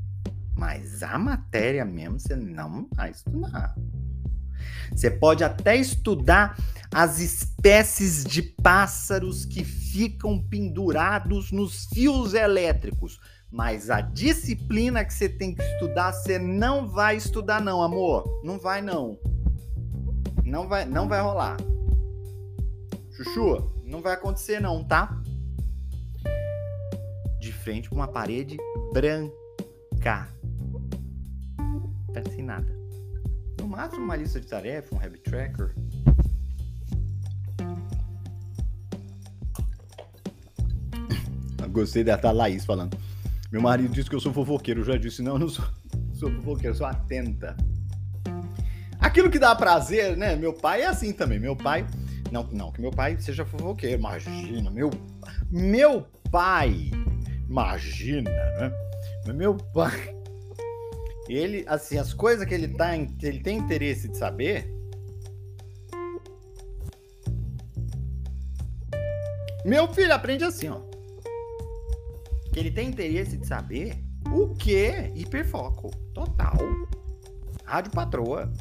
Mas 0.57 1.03
a 1.03 1.19
matéria 1.19 1.85
mesmo 1.85 2.19
você 2.19 2.37
não 2.37 2.89
vai 2.95 3.11
estudar. 3.11 3.75
Você 4.91 5.11
pode 5.11 5.43
até 5.43 5.77
estudar 5.77 6.57
as 6.93 7.19
espécies 7.19 8.25
de 8.25 8.43
pássaros 8.43 9.45
que 9.45 9.65
ficam 9.65 10.39
pendurados 10.39 11.51
nos 11.51 11.87
fios 11.87 12.35
elétricos, 12.35 13.19
mas 13.51 13.91
a 13.91 14.01
disciplina 14.01 15.05
que 15.05 15.13
você 15.13 15.29
tem 15.29 15.55
que 15.55 15.63
estudar, 15.63 16.13
você 16.13 16.39
não 16.39 16.89
vai 16.89 17.17
estudar 17.17 17.61
não, 17.61 17.83
amor. 17.83 18.41
Não 18.45 18.59
vai 18.59 18.83
não. 18.83 19.19
Não 20.45 20.69
vai, 20.69 20.85
não 20.85 21.09
vai 21.09 21.21
rolar. 21.21 21.57
Chuchu, 23.17 23.73
não 23.85 24.01
vai 24.03 24.15
acontecer 24.15 24.61
não, 24.61 24.85
tá? 24.85 25.23
de 27.43 27.53
frente 27.53 27.91
com 27.91 27.97
uma 27.97 28.07
parede 28.07 28.57
branca. 28.93 30.29
Sem 32.31 32.45
nada. 32.45 32.67
No 33.61 33.67
máximo 33.69 34.05
uma 34.05 34.17
lista 34.17 34.41
de 34.41 34.47
tarefa, 34.47 34.95
um 34.95 34.99
habit 34.99 35.23
tracker. 35.23 35.75
Gostei 41.71 42.05
da 42.05 42.31
Laís 42.31 42.65
falando. 42.65 42.97
Meu 43.51 43.61
marido 43.61 43.93
disse 43.93 44.09
que 44.09 44.17
eu 44.17 44.21
sou 44.21 44.33
fofoqueiro. 44.33 44.81
Eu 44.81 44.85
já 44.85 44.97
disse, 44.97 45.23
não, 45.23 45.35
eu 45.35 45.39
não 45.41 45.49
sou, 45.49 45.65
sou 46.15 46.31
fofoqueiro, 46.31 46.75
sou 46.75 46.87
atenta. 46.87 47.57
Aquilo 49.01 49.31
que 49.31 49.39
dá 49.39 49.55
prazer, 49.55 50.17
né? 50.17 50.37
Meu 50.37 50.53
pai 50.53 50.83
é 50.83 50.87
assim 50.87 51.13
também. 51.13 51.39
Meu 51.39 51.57
pai. 51.57 51.87
Não, 52.31 52.45
não 52.45 52.73
que 52.73 52.81
meu 52.81 52.91
pai 52.91 53.17
seja 53.21 53.45
fofoqueiro. 53.45 53.99
Imagina, 53.99 54.71
meu. 54.71 54.91
Meu 55.51 56.07
pai 56.31 56.91
imagina, 57.53 58.31
né? 58.31 58.73
Meu 59.35 59.55
pai, 59.55 60.17
ele, 61.35 61.65
assim, 61.67 61.99
as 61.99 62.13
coisas 62.13 62.47
que 62.47 62.55
ele, 62.55 62.69
tá, 62.69 62.97
ele 62.97 63.41
tem 63.41 63.59
interesse 63.59 64.09
de 64.09 64.17
saber. 64.17 64.71
Meu 69.65 69.93
filho 69.93 70.13
aprende 70.13 70.45
assim, 70.45 70.69
ó. 70.69 70.81
Que 72.53 72.61
ele 72.61 72.71
tem 72.71 72.89
interesse 72.89 73.37
de 73.37 73.47
saber 73.47 74.03
o 74.33 74.55
que? 74.55 74.91
Hiperfoco. 75.15 75.91
Total. 76.13 76.59
Rádio 77.65 77.93
patroa. 77.93 78.53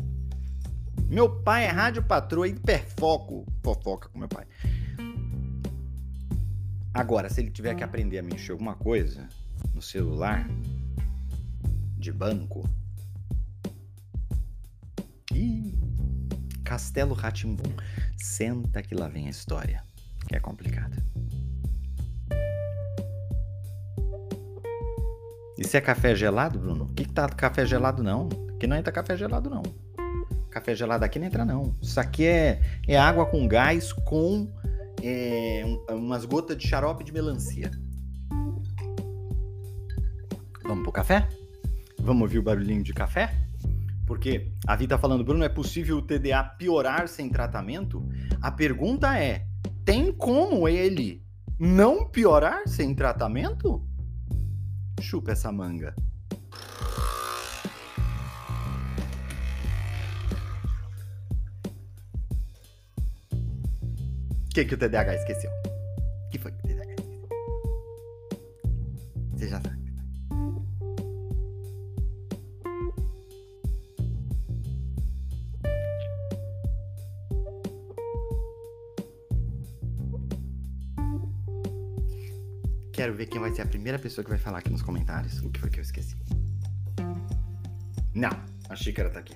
Meu 1.09 1.41
pai 1.41 1.65
é 1.65 1.69
rádio 1.69 2.03
patroa, 2.03 2.47
hiperfoco. 2.47 3.45
Fofoca 3.63 4.07
com 4.09 4.19
meu 4.19 4.29
pai. 4.29 4.45
Agora, 6.93 7.29
se 7.29 7.41
ele 7.41 7.49
tiver 7.51 7.73
que 7.75 7.83
aprender 7.83 8.19
a 8.19 8.23
mexer 8.23 8.51
alguma 8.51 8.75
coisa 8.75 9.27
no 9.73 9.81
celular, 9.81 10.47
de 12.01 12.11
banco. 12.11 12.67
Ih, 15.31 15.79
Castelo 16.63 17.13
Ratimbum. 17.13 17.71
Senta 18.17 18.81
que 18.81 18.95
lá 18.95 19.07
vem 19.07 19.27
a 19.27 19.29
história, 19.29 19.83
que 20.27 20.35
é 20.35 20.39
complicada. 20.39 20.97
Isso 25.57 25.77
é 25.77 25.81
café 25.81 26.15
gelado, 26.15 26.57
Bruno? 26.57 26.85
O 26.85 26.93
que, 26.93 27.05
que 27.05 27.13
tá 27.13 27.29
café 27.29 27.65
gelado 27.67 28.01
não? 28.01 28.29
Aqui 28.55 28.65
não 28.65 28.75
entra 28.75 28.91
café 28.91 29.15
gelado 29.15 29.49
não. 29.49 29.61
Café 30.49 30.75
gelado 30.75 31.05
aqui 31.05 31.19
não 31.19 31.27
entra 31.27 31.45
não. 31.45 31.75
Isso 31.81 31.99
aqui 31.99 32.25
é, 32.25 32.59
é 32.87 32.97
água 32.97 33.27
com 33.27 33.47
gás 33.47 33.93
com 33.93 34.51
é, 35.03 35.63
umas 35.91 36.25
gotas 36.25 36.57
de 36.57 36.67
xarope 36.67 37.03
de 37.03 37.13
melancia. 37.13 37.69
Vamos 40.63 40.83
pro 40.83 40.91
café? 40.91 41.27
Vamos 42.03 42.23
ouvir 42.23 42.39
o 42.39 42.43
barulhinho 42.43 42.83
de 42.83 42.93
café? 42.93 43.35
Porque 44.07 44.51
a 44.67 44.75
Vida 44.75 44.95
tá 44.95 45.01
falando, 45.01 45.23
Bruno, 45.23 45.43
é 45.43 45.49
possível 45.49 45.97
o 45.97 46.01
TDA 46.01 46.43
piorar 46.43 47.07
sem 47.07 47.29
tratamento? 47.29 48.03
A 48.41 48.51
pergunta 48.51 49.17
é: 49.17 49.45
tem 49.85 50.11
como 50.11 50.67
ele 50.67 51.23
não 51.59 52.09
piorar 52.09 52.67
sem 52.67 52.95
tratamento? 52.95 53.87
Chupa 54.99 55.31
essa 55.31 55.51
manga. 55.51 55.95
O 64.45 64.53
que, 64.53 64.65
que 64.65 64.73
o 64.73 64.77
TDAH 64.77 65.15
esqueceu? 65.15 65.51
O 66.25 66.29
que 66.29 66.37
foi 66.37 66.51
que 66.51 66.57
o 66.57 66.61
TDAH 66.63 66.93
esqueceu? 66.93 67.29
Você 69.33 69.47
já 69.47 69.61
sabe. 69.61 69.80
Quero 83.01 83.15
ver 83.15 83.25
quem 83.25 83.41
vai 83.41 83.51
ser 83.51 83.63
a 83.63 83.65
primeira 83.65 83.97
pessoa 83.97 84.23
que 84.23 84.29
vai 84.29 84.37
falar 84.37 84.59
aqui 84.59 84.69
nos 84.69 84.83
comentários. 84.83 85.39
O 85.41 85.49
que 85.49 85.59
foi 85.59 85.71
que 85.71 85.79
eu 85.79 85.81
esqueci? 85.81 86.15
Não, 88.13 88.29
a 88.69 88.75
xícara 88.75 89.09
tá 89.09 89.17
aqui. 89.17 89.35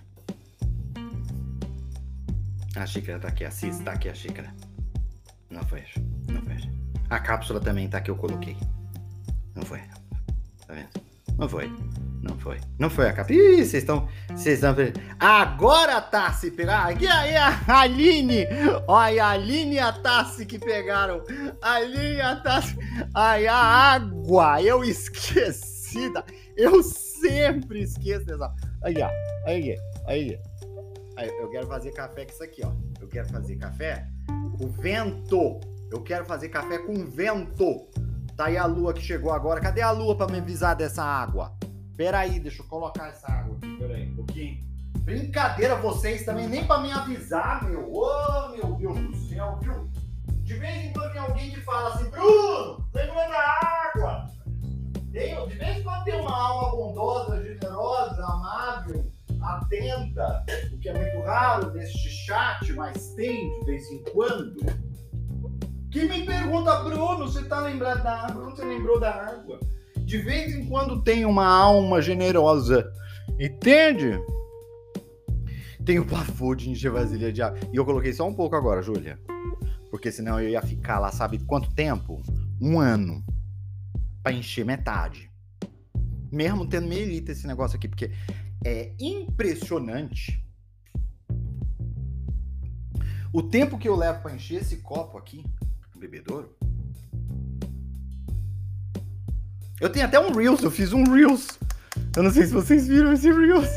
A 2.75 2.85
xícara 2.85 3.19
tá 3.19 3.27
aqui, 3.27 3.43
a 3.43 3.49
Cis 3.49 3.79
tá 3.79 3.93
aqui 3.93 4.07
a 4.07 4.13
xícara. 4.13 4.53
Não 5.49 5.63
foi, 5.63 5.83
não 6.31 6.43
foi. 6.43 6.57
A 7.09 7.19
cápsula 7.19 7.59
também 7.59 7.89
tá 7.89 7.99
que 8.01 8.11
eu 8.11 8.15
coloquei. 8.15 8.55
Não 9.55 9.63
foi. 9.63 9.79
Tá 10.67 10.75
vendo? 10.75 10.89
Não 11.35 11.49
foi. 11.49 11.67
Não 12.25 12.35
foi. 12.39 12.59
Não 12.79 12.89
foi 12.89 13.07
a 13.07 13.13
cápsula. 13.13 13.39
Ih, 13.39 13.57
vocês 13.57 13.75
estão. 13.75 14.09
Vocês 14.29 14.55
estão. 14.55 14.75
Agora 15.19 16.01
tá 16.01 16.33
se 16.33 16.49
pegar. 16.49 16.87
Aqui 16.87 17.05
aí 17.05 17.35
a 17.37 17.81
Aline. 17.81 18.47
Olha 18.87 19.25
a 19.25 19.29
Aline 19.29 19.75
e 19.75 19.79
a 19.79 19.93
Tassi 19.93 20.43
que 20.43 20.57
pegaram. 20.57 21.21
A 21.61 21.73
Aline 21.75 22.15
e 22.15 22.21
a 22.21 22.35
Tassi. 22.37 22.75
Aí 23.13 23.45
a 23.45 23.55
água. 23.55 24.59
Eu 24.59 24.83
esqueci. 24.83 26.11
Da... 26.11 26.23
Eu 26.57 26.81
sempre 26.81 27.83
esqueço 27.83 28.25
dessa. 28.25 28.51
Aí, 28.83 28.95
ó. 28.99 29.09
Aí, 29.47 29.77
aí. 30.07 30.39
Aí, 31.17 31.29
eu 31.39 31.49
quero 31.49 31.67
fazer 31.67 31.91
café 31.91 32.25
com 32.25 32.31
isso 32.31 32.43
aqui, 32.43 32.61
ó. 32.65 32.71
Eu 32.99 33.07
quero 33.07 33.29
fazer 33.29 33.55
café 33.57 34.07
o 34.59 34.67
vento. 34.67 35.59
Eu 35.91 36.01
quero 36.01 36.25
fazer 36.25 36.49
café 36.49 36.79
com 36.79 37.05
vento. 37.05 37.87
Tá 38.35 38.45
aí 38.45 38.57
a 38.57 38.65
lua 38.65 38.93
que 38.95 39.01
chegou 39.01 39.31
agora. 39.31 39.61
Cadê 39.61 39.81
a 39.81 39.91
lua 39.91 40.17
para 40.17 40.31
me 40.31 40.39
avisar 40.39 40.75
dessa 40.75 41.03
água? 41.03 41.55
Pera 41.97 42.19
aí, 42.19 42.39
deixa 42.39 42.61
eu 42.61 42.67
colocar 42.67 43.07
essa 43.07 43.31
água 43.31 43.55
aqui. 43.57 43.77
Pera 43.77 43.95
aí, 43.95 44.09
um 44.09 44.15
pouquinho. 44.15 44.59
Brincadeira 44.99 45.75
vocês 45.75 46.25
também, 46.25 46.47
nem 46.47 46.65
para 46.65 46.81
me 46.81 46.91
avisar, 46.91 47.63
meu. 47.63 47.91
Ô, 47.91 48.05
oh, 48.05 48.49
meu 48.49 48.75
Deus 48.75 48.99
do 48.99 49.15
céu, 49.15 49.59
viu? 49.61 49.89
De 50.43 50.53
vez 50.55 50.85
em 50.85 50.93
quando 50.93 51.11
tem 51.11 51.21
alguém 51.21 51.51
que 51.51 51.61
fala 51.61 51.93
assim, 51.93 52.09
Bruno, 52.09 52.85
lembrou 52.93 53.15
da 53.15 53.59
água. 53.87 54.27
De 55.11 55.55
vez 55.55 55.77
em 55.77 55.83
quando 55.83 56.03
tem 56.03 56.19
uma 56.19 56.37
alma 56.37 56.71
bondosa, 56.75 57.41
generosa, 57.41 58.23
amável, 58.23 59.11
atenta, 59.41 60.45
o 60.73 60.77
que 60.79 60.89
é 60.89 60.93
muito 60.93 61.25
raro 61.25 61.71
neste 61.71 62.09
chat, 62.09 62.73
mas 62.73 63.13
tem 63.13 63.57
de 63.59 63.65
vez 63.65 63.89
em 63.89 64.03
quando, 64.11 64.57
que 65.91 66.03
me 66.05 66.25
pergunta, 66.25 66.83
Bruno, 66.83 67.29
você 67.29 67.43
tá 67.45 67.61
lembrado 67.61 68.03
da 68.03 68.25
água? 68.25 68.33
Bruno, 68.33 68.55
você 68.55 68.65
lembrou 68.65 68.99
da 68.99 69.11
água? 69.11 69.59
De 70.15 70.21
vez 70.21 70.55
em 70.55 70.65
quando 70.65 71.01
tem 71.01 71.25
uma 71.25 71.45
alma 71.45 72.01
generosa, 72.01 72.89
entende? 73.37 74.17
Tem 75.83 75.99
o 75.99 76.05
pavor 76.05 76.55
de 76.55 76.69
encher 76.69 76.89
vasilha 76.89 77.33
de 77.33 77.41
água. 77.41 77.59
E 77.73 77.75
eu 77.75 77.83
coloquei 77.83 78.13
só 78.13 78.25
um 78.25 78.33
pouco 78.33 78.55
agora, 78.55 78.81
Júlia. 78.81 79.19
Porque 79.91 80.13
senão 80.13 80.39
eu 80.39 80.47
ia 80.47 80.61
ficar 80.61 80.99
lá, 80.99 81.11
sabe 81.11 81.39
quanto 81.39 81.75
tempo? 81.75 82.23
Um 82.61 82.79
ano. 82.79 83.21
para 84.23 84.31
encher 84.31 84.63
metade. 84.63 85.29
Mesmo 86.31 86.65
tendo 86.65 86.87
meio 86.87 87.05
litro 87.05 87.33
esse 87.33 87.45
negócio 87.45 87.75
aqui. 87.75 87.89
Porque 87.89 88.09
é 88.63 88.93
impressionante 88.97 90.41
o 93.33 93.43
tempo 93.43 93.77
que 93.77 93.89
eu 93.89 93.97
levo 93.97 94.21
para 94.21 94.33
encher 94.33 94.61
esse 94.61 94.77
copo 94.77 95.17
aqui, 95.17 95.43
bebedouro. 95.97 96.55
Eu 99.81 99.89
tenho 99.89 100.05
até 100.05 100.17
um 100.17 100.31
Reels, 100.31 100.63
eu 100.63 100.71
fiz 100.71 100.93
um 100.93 101.03
Reels. 101.03 101.59
Eu 102.15 102.23
não 102.23 102.31
sei 102.31 102.45
se 102.45 102.53
vocês 102.53 102.87
viram 102.87 103.11
esse 103.11 103.29
Reels. 103.29 103.67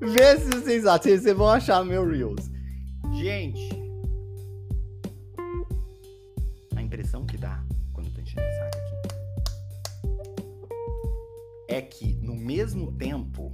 Vê 0.00 0.38
se 0.38 0.48
vocês 0.48 0.86
acham, 0.86 1.12
vocês 1.12 1.36
vão 1.36 1.48
achar 1.48 1.84
meu 1.84 2.08
Reels. 2.08 2.50
Gente, 3.12 3.68
a 6.74 6.82
impressão 6.82 7.26
que 7.26 7.36
dá 7.36 7.62
quando 7.92 8.10
tô 8.10 8.22
enchendo 8.22 8.40
essa 8.40 8.64
água 8.64 8.80
aqui 8.80 8.94
é 11.68 11.82
que 11.82 12.14
no 12.16 12.34
mesmo 12.34 12.90
tempo 12.92 13.52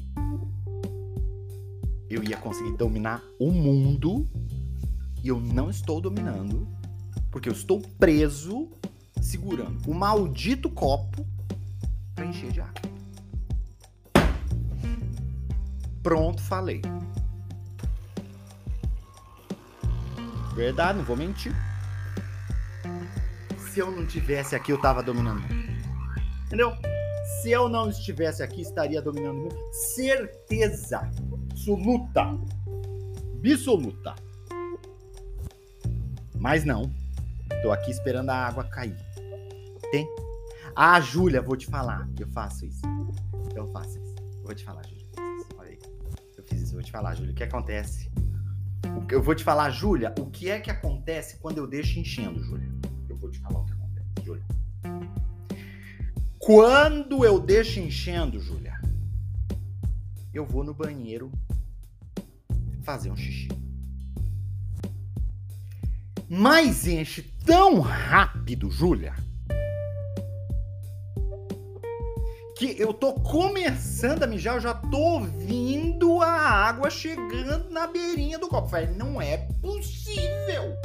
eu 2.08 2.22
ia 2.22 2.36
conseguir 2.36 2.76
dominar 2.76 3.20
o 3.38 3.50
mundo 3.50 4.28
e 5.22 5.28
eu 5.28 5.38
não 5.40 5.68
estou 5.68 6.00
dominando 6.00 6.66
porque 7.30 7.48
eu 7.48 7.52
estou 7.52 7.80
preso 7.98 8.68
segurando 9.20 9.90
o 9.90 9.94
maldito 9.94 10.70
copo 10.70 11.26
para 12.14 12.26
encher 12.26 12.50
de 12.50 12.60
água. 12.60 12.82
Pronto, 16.02 16.40
falei. 16.42 16.80
Verdade, 20.54 20.98
não 20.98 21.04
vou 21.04 21.16
mentir. 21.16 21.54
Se 23.58 23.80
eu 23.80 23.90
não 23.90 24.06
tivesse 24.06 24.56
aqui, 24.56 24.72
eu 24.72 24.80
tava 24.80 25.02
dominando. 25.02 25.42
Entendeu? 26.46 26.72
Se 27.40 27.50
eu 27.50 27.68
não 27.68 27.88
estivesse 27.88 28.42
aqui, 28.42 28.62
estaria 28.62 29.00
dominando. 29.00 29.48
Certeza 29.94 31.08
absoluta. 31.50 32.22
Absoluta. 33.38 34.14
Mas 36.34 36.64
não. 36.64 36.90
Tô 37.62 37.70
aqui 37.70 37.90
esperando 37.90 38.30
a 38.30 38.46
água 38.46 38.64
cair. 38.64 39.09
Tem? 39.90 40.08
Ah, 40.74 41.00
Júlia, 41.00 41.42
vou 41.42 41.56
te 41.56 41.66
falar. 41.66 42.08
Eu 42.18 42.28
faço 42.28 42.64
isso. 42.64 42.82
Eu 43.54 43.66
faço 43.68 43.98
isso. 43.98 44.14
Vou 44.42 44.54
te 44.54 44.64
falar, 44.64 44.82
Júlia. 44.86 45.06
Olha 45.58 45.70
aí. 45.70 45.78
Eu 46.36 46.44
fiz 46.44 46.62
isso. 46.62 46.74
Vou 46.74 46.82
te 46.82 46.92
falar, 46.92 47.14
Júlia. 47.14 47.32
O 47.32 47.34
que 47.34 47.42
acontece? 47.42 48.10
Eu 49.10 49.22
vou 49.22 49.34
te 49.34 49.42
falar, 49.42 49.70
Júlia, 49.70 50.14
o 50.18 50.26
que 50.30 50.48
é 50.48 50.60
que 50.60 50.70
acontece 50.70 51.36
quando 51.38 51.58
eu 51.58 51.66
deixo 51.66 51.98
enchendo, 51.98 52.42
Júlia? 52.42 52.68
Eu 53.08 53.16
vou 53.16 53.30
te 53.30 53.38
falar 53.40 53.60
o 53.60 53.66
que 53.66 53.72
acontece, 53.72 54.08
Júlia. 54.24 54.44
Quando 56.38 57.24
eu 57.24 57.38
deixo 57.38 57.80
enchendo, 57.80 58.40
Júlia, 58.40 58.80
eu 60.32 60.46
vou 60.46 60.64
no 60.64 60.72
banheiro 60.72 61.30
fazer 62.82 63.10
um 63.10 63.16
xixi. 63.16 63.48
Mas 66.28 66.86
enche 66.86 67.22
tão 67.44 67.80
rápido, 67.80 68.70
Júlia, 68.70 69.14
eu 72.80 72.94
tô 72.94 73.12
começando 73.12 74.22
a 74.22 74.26
mijar, 74.26 74.54
eu 74.54 74.60
já 74.60 74.72
tô 74.72 74.96
ouvindo 74.96 76.22
a 76.22 76.30
água 76.30 76.88
chegando 76.88 77.68
na 77.68 77.86
beirinha 77.86 78.38
do 78.38 78.48
copo. 78.48 78.70
Falei, 78.70 78.86
não 78.96 79.20
é 79.20 79.36
possível. 79.60 80.78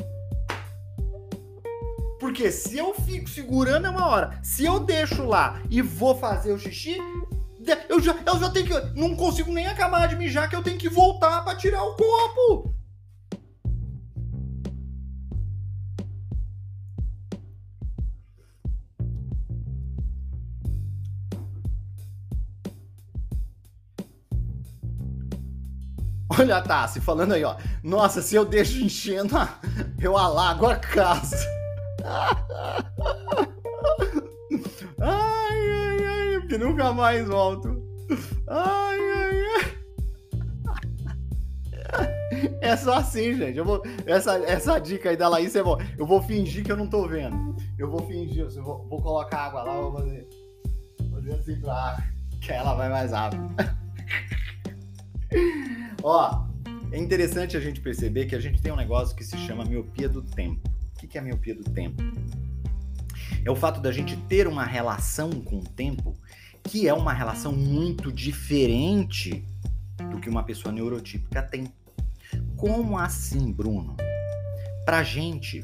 Porque 2.19 2.51
se 2.51 2.77
eu 2.77 2.93
fico 2.93 3.29
segurando 3.29 3.87
é 3.87 3.89
uma 3.89 4.09
hora. 4.09 4.37
Se 4.43 4.65
eu 4.65 4.81
deixo 4.81 5.23
lá 5.23 5.61
e 5.69 5.81
vou 5.81 6.13
fazer 6.17 6.51
o 6.51 6.59
xixi, 6.59 6.97
eu 7.87 8.01
já, 8.01 8.13
eu 8.25 8.39
já 8.41 8.49
tenho 8.49 8.65
que. 8.65 8.99
Não 8.99 9.15
consigo 9.15 9.49
nem 9.53 9.65
acabar 9.65 10.05
de 10.09 10.17
mijar 10.17 10.49
que 10.49 10.55
eu 10.57 10.63
tenho 10.63 10.77
que 10.77 10.89
voltar 10.89 11.45
para 11.45 11.55
tirar 11.55 11.81
o 11.81 11.95
copo. 11.95 12.74
Olha 26.39 26.61
Tassi 26.61 26.99
falando 26.99 27.33
aí, 27.33 27.43
ó. 27.43 27.55
Nossa, 27.83 28.21
se 28.21 28.35
eu 28.35 28.45
deixo 28.45 28.83
enchendo, 28.83 29.35
eu 29.99 30.17
alago 30.17 30.65
a 30.67 30.75
casa. 30.75 31.37
Ai, 34.99 35.69
ai, 35.69 36.05
ai, 36.05 36.39
porque 36.39 36.57
nunca 36.57 36.91
mais 36.93 37.27
volto. 37.27 37.83
Ai, 38.47 38.99
ai, 38.99 39.43
ai. 39.55 39.75
É 42.61 42.75
só 42.75 42.95
assim, 42.95 43.35
gente. 43.35 43.57
Eu 43.57 43.65
vou, 43.65 43.81
essa, 44.05 44.37
essa 44.39 44.79
dica 44.79 45.09
aí 45.09 45.17
da 45.17 45.27
Laís 45.27 45.55
é 45.55 45.63
bom. 45.63 45.77
Eu 45.97 46.05
vou 46.05 46.21
fingir 46.21 46.63
que 46.63 46.71
eu 46.71 46.77
não 46.77 46.87
tô 46.87 47.07
vendo. 47.07 47.55
Eu 47.77 47.89
vou 47.89 48.05
fingir, 48.07 48.39
eu 48.43 48.63
vou, 48.63 48.87
vou 48.89 49.01
colocar 49.01 49.45
água 49.45 49.63
lá, 49.63 49.73
vou 49.73 49.93
fazer. 49.93 50.27
Vou 50.99 51.11
fazer 51.11 51.33
assim 51.33 51.61
pra 51.61 51.97
que 52.41 52.51
ela 52.51 52.73
vai 52.73 52.89
mais 52.89 53.11
rápido. 53.11 53.55
Ó, 56.07 56.45
é 56.91 56.99
interessante 56.99 57.57
a 57.57 57.59
gente 57.59 57.81
perceber 57.81 58.27
que 58.27 58.35
a 58.35 58.39
gente 58.39 58.61
tem 58.61 58.71
um 58.71 58.75
negócio 58.75 59.15
que 59.15 59.23
se 59.23 59.35
chama 59.39 59.65
miopia 59.65 60.07
do 60.07 60.21
tempo. 60.21 60.61
O 60.93 61.07
que 61.07 61.17
é 61.17 61.19
a 61.19 61.23
miopia 61.23 61.55
do 61.55 61.63
tempo? 61.63 61.99
É 63.43 63.49
o 63.49 63.55
fato 63.55 63.81
da 63.81 63.91
gente 63.91 64.15
ter 64.27 64.47
uma 64.47 64.63
relação 64.63 65.31
com 65.31 65.57
o 65.57 65.63
tempo 65.63 66.13
que 66.61 66.87
é 66.87 66.93
uma 66.93 67.11
relação 67.11 67.51
muito 67.51 68.11
diferente 68.11 69.43
do 70.11 70.19
que 70.19 70.29
uma 70.29 70.43
pessoa 70.43 70.71
neurotípica 70.71 71.41
tem. 71.41 71.73
Como 72.55 72.99
assim, 72.99 73.51
Bruno? 73.51 73.97
Pra 74.85 75.01
gente, 75.01 75.63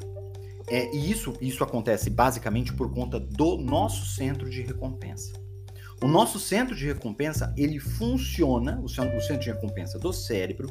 é, 0.67 0.91
e 0.91 1.11
isso, 1.11 1.37
isso 1.39 1.63
acontece 1.63 2.09
basicamente 2.09 2.73
por 2.73 2.91
conta 2.91 3.19
do 3.19 3.57
nosso 3.57 4.07
centro 4.07 4.49
de 4.49 4.63
recompensa. 4.63 5.40
O 6.03 6.07
nosso 6.07 6.39
centro 6.39 6.75
de 6.75 6.87
recompensa, 6.87 7.53
ele 7.55 7.79
funciona, 7.79 8.79
o 8.81 8.89
centro 8.89 9.39
de 9.39 9.51
recompensa 9.51 9.99
do 9.99 10.11
cérebro, 10.11 10.67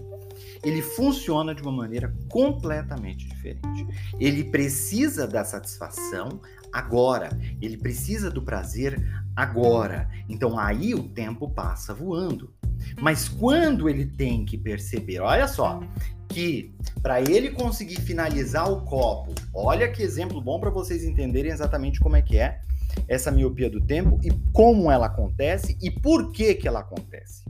ele 0.65 0.83
funciona 0.83 1.55
de 1.55 1.63
uma 1.63 1.71
maneira 1.71 2.13
completamente 2.29 3.29
diferente. 3.29 3.87
Ele 4.19 4.43
precisa 4.43 5.29
da 5.29 5.45
satisfação 5.45 6.41
agora, 6.73 7.31
ele 7.63 7.77
precisa 7.77 8.29
do 8.29 8.43
prazer 8.43 9.01
agora. 9.37 10.11
Então 10.29 10.59
aí 10.59 10.95
o 10.95 11.05
tempo 11.05 11.49
passa 11.49 11.95
voando. 11.95 12.53
Mas 13.01 13.29
quando 13.29 13.89
ele 13.89 14.07
tem 14.07 14.45
que 14.45 14.59
perceber, 14.59 15.21
olha 15.21 15.47
só, 15.47 15.81
que 16.29 16.75
para 17.03 17.21
ele 17.21 17.51
conseguir 17.51 18.01
finalizar 18.01 18.71
o 18.71 18.83
copo, 18.85 19.33
olha 19.55 19.91
que 19.91 20.03
exemplo 20.03 20.41
bom 20.41 20.59
para 20.59 20.71
vocês 20.71 21.05
entenderem 21.05 21.53
exatamente 21.53 22.01
como 22.01 22.17
é 22.17 22.23
que 22.23 22.37
é 22.37 22.61
essa 23.09 23.31
miopia 23.31 23.69
do 23.69 23.81
tempo 23.81 24.19
e 24.23 24.31
como 24.53 24.91
ela 24.91 25.07
acontece 25.07 25.77
e 25.81 25.91
por 25.91 26.33
que 26.33 26.55
que 26.55 26.69
ela 26.69 26.81
acontece. 26.81 27.45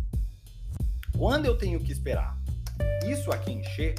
Quando 1.16 1.44
eu 1.46 1.56
tenho 1.56 1.80
que 1.80 1.92
esperar 1.92 2.38
isso 3.06 3.30
aqui 3.30 3.52
encher, 3.52 3.94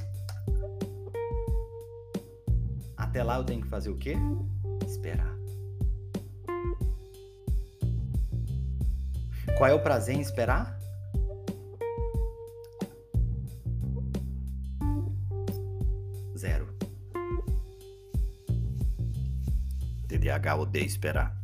até 2.97 3.23
lá 3.23 3.37
eu 3.37 3.43
tenho 3.43 3.61
que 3.61 3.67
fazer 3.67 3.89
o 3.89 3.97
quê? 3.97 4.15
Esperar. 4.85 5.35
Qual 9.57 9.69
é 9.69 9.73
o 9.73 9.83
prazer 9.83 10.15
em 10.15 10.21
esperar? 10.21 10.79
Zero. 16.35 16.67
TDAH 20.21 20.55
odeia 20.55 20.85
esperar. 20.85 21.35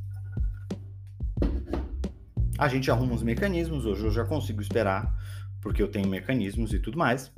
A 2.57 2.67
gente 2.67 2.89
arruma 2.89 3.13
uns 3.13 3.23
mecanismos, 3.23 3.85
hoje 3.85 4.05
eu 4.05 4.11
já 4.11 4.23
consigo 4.23 4.61
esperar, 4.61 5.15
porque 5.61 5.81
eu 5.81 5.89
tenho 5.89 6.07
mecanismos 6.07 6.73
e 6.73 6.79
tudo 6.79 6.97
mais. 6.97 7.31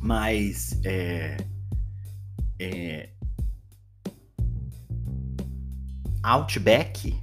Mas 0.00 0.80
é, 0.84 1.36
é, 2.58 3.10
Outback 6.22 7.18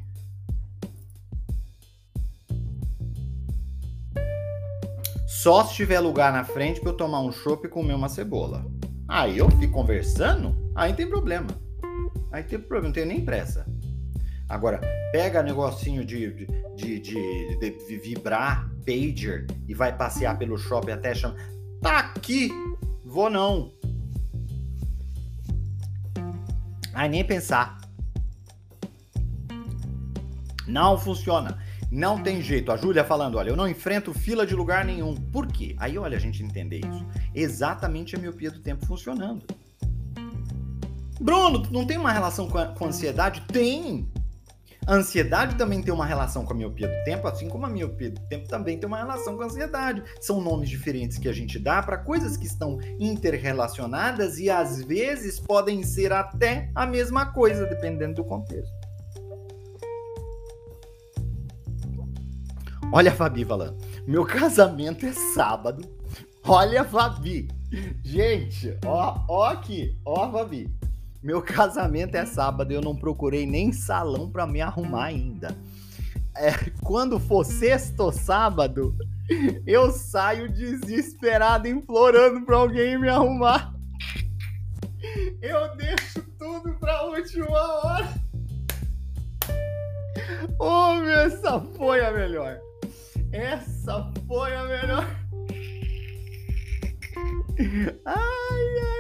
só 5.28 5.64
se 5.64 5.76
tiver 5.76 6.00
lugar 6.00 6.34
na 6.34 6.44
frente 6.44 6.80
para 6.80 6.90
eu 6.90 6.98
tomar 6.98 7.22
um 7.22 7.32
chopp 7.32 7.66
e 7.66 7.70
comer 7.70 7.94
uma 7.94 8.10
cebola. 8.10 8.66
Aí 9.08 9.38
eu 9.38 9.50
fico 9.52 9.74
conversando, 9.74 10.72
aí 10.76 10.94
tem 10.94 11.08
problema. 11.10 11.48
Aí 12.32 12.44
tem 12.44 12.60
problema, 12.60 12.88
não 12.88 12.94
tem 12.94 13.06
nem 13.06 13.24
pressa. 13.24 13.66
Agora, 14.48 14.82
pega 15.12 15.44
negocinho 15.44 16.04
de, 16.04 16.46
de, 16.76 17.00
de, 17.00 17.60
de, 17.60 17.98
vibrar, 17.98 18.70
pager, 18.86 19.46
e 19.68 19.74
vai 19.74 19.96
passear 19.96 20.38
pelo 20.38 20.58
shopping 20.58 20.92
até 20.92 21.14
chamar. 21.14 21.38
Tá 21.82 22.00
aqui! 22.00 22.50
Vou 23.06 23.30
não. 23.30 23.72
Aí 26.94 27.10
nem 27.10 27.24
pensar. 27.24 27.80
Não 30.68 30.98
funciona. 30.98 31.58
Não 31.92 32.22
tem 32.22 32.42
jeito. 32.42 32.72
A 32.72 32.78
Júlia 32.78 33.04
falando, 33.04 33.38
olha, 33.38 33.50
eu 33.50 33.56
não 33.56 33.68
enfrento 33.68 34.14
fila 34.14 34.46
de 34.46 34.56
lugar 34.56 34.86
nenhum. 34.86 35.16
Por 35.16 35.48
quê? 35.48 35.76
Aí, 35.80 35.98
olha, 35.98 36.18
a 36.18 36.20
gente 36.20 36.44
entender 36.44 36.80
isso. 36.80 37.06
Exatamente 37.34 38.16
a 38.16 38.20
miopia 38.20 38.52
do 38.52 38.60
tempo 38.60 38.86
funcionando. 38.86 39.44
Bruno, 41.20 41.64
não 41.72 41.86
tem 41.86 41.98
uma 41.98 42.12
relação 42.12 42.48
com, 42.48 42.58
a, 42.58 42.68
com 42.68 42.86
a 42.86 42.88
ansiedade? 42.88 43.42
Tem. 43.42 44.10
A 44.88 44.96
ansiedade 44.96 45.56
também 45.56 45.84
tem 45.84 45.94
uma 45.94 46.06
relação 46.06 46.44
com 46.46 46.54
a 46.54 46.56
miopia 46.56 46.88
do 46.88 47.04
tempo, 47.04 47.28
assim 47.28 47.48
como 47.48 47.66
a 47.66 47.70
miopia 47.70 48.10
do 48.10 48.22
tempo 48.22 48.48
também 48.48 48.80
tem 48.80 48.88
uma 48.88 48.98
relação 48.98 49.36
com 49.36 49.44
a 49.44 49.46
ansiedade. 49.46 50.02
São 50.20 50.42
nomes 50.42 50.70
diferentes 50.70 51.18
que 51.18 51.30
a 51.30 51.34
gente 51.34 51.60
dá 51.60 51.84
para 51.84 51.98
coisas 51.98 52.36
que 52.38 52.48
estão 52.48 52.80
interrelacionadas 53.00 54.40
e 54.40 54.50
às 54.50 54.82
vezes 54.84 55.40
podem 55.40 55.84
ser 55.84 56.12
até 56.12 56.72
a 56.74 56.88
mesma 56.88 57.28
coisa, 57.28 57.68
dependendo 57.68 58.16
do 58.16 58.24
contexto. 58.24 58.74
Olha 62.92 63.12
a 63.12 63.16
Fabi 63.16 63.46
falando. 63.46 63.78
Meu 64.08 64.26
casamento 64.26 65.06
é 65.06 65.14
sábado. 65.14 65.88
Olha 66.44 66.82
a 66.82 66.86
Fabi. 66.86 67.48
Gente, 68.04 68.76
ó, 68.84 69.24
ó 69.28 69.50
aqui, 69.50 69.96
ó 70.04 70.24
a 70.24 70.32
Fabi. 70.32 70.80
Meu 71.22 71.42
casamento 71.42 72.16
é 72.16 72.26
sábado 72.26 72.72
e 72.72 72.76
eu 72.76 72.82
não 72.82 72.96
procurei 72.96 73.46
nem 73.46 73.74
salão 73.74 74.32
para 74.32 74.48
me 74.48 74.62
arrumar 74.62 75.06
ainda. 75.06 75.56
É, 76.36 76.52
quando 76.82 77.20
for 77.20 77.44
sexto 77.44 78.10
sábado, 78.12 78.96
eu 79.68 79.92
saio 79.92 80.50
desesperado 80.50 81.68
implorando 81.68 82.46
para 82.46 82.56
alguém 82.56 82.98
me 82.98 83.10
arrumar. 83.10 83.74
Eu 85.42 85.76
deixo 85.76 86.22
tudo 86.38 86.74
pra 86.76 87.04
última 87.04 87.50
hora. 87.50 88.14
Oh, 90.58 91.02
essa 91.10 91.60
foi 91.78 92.04
a 92.06 92.12
melhor. 92.12 92.60
Essa 93.32 94.12
foi 94.26 94.56
a 94.56 94.64
melhor. 94.64 95.06
Ai, 98.06 98.80
ai. 98.84 98.99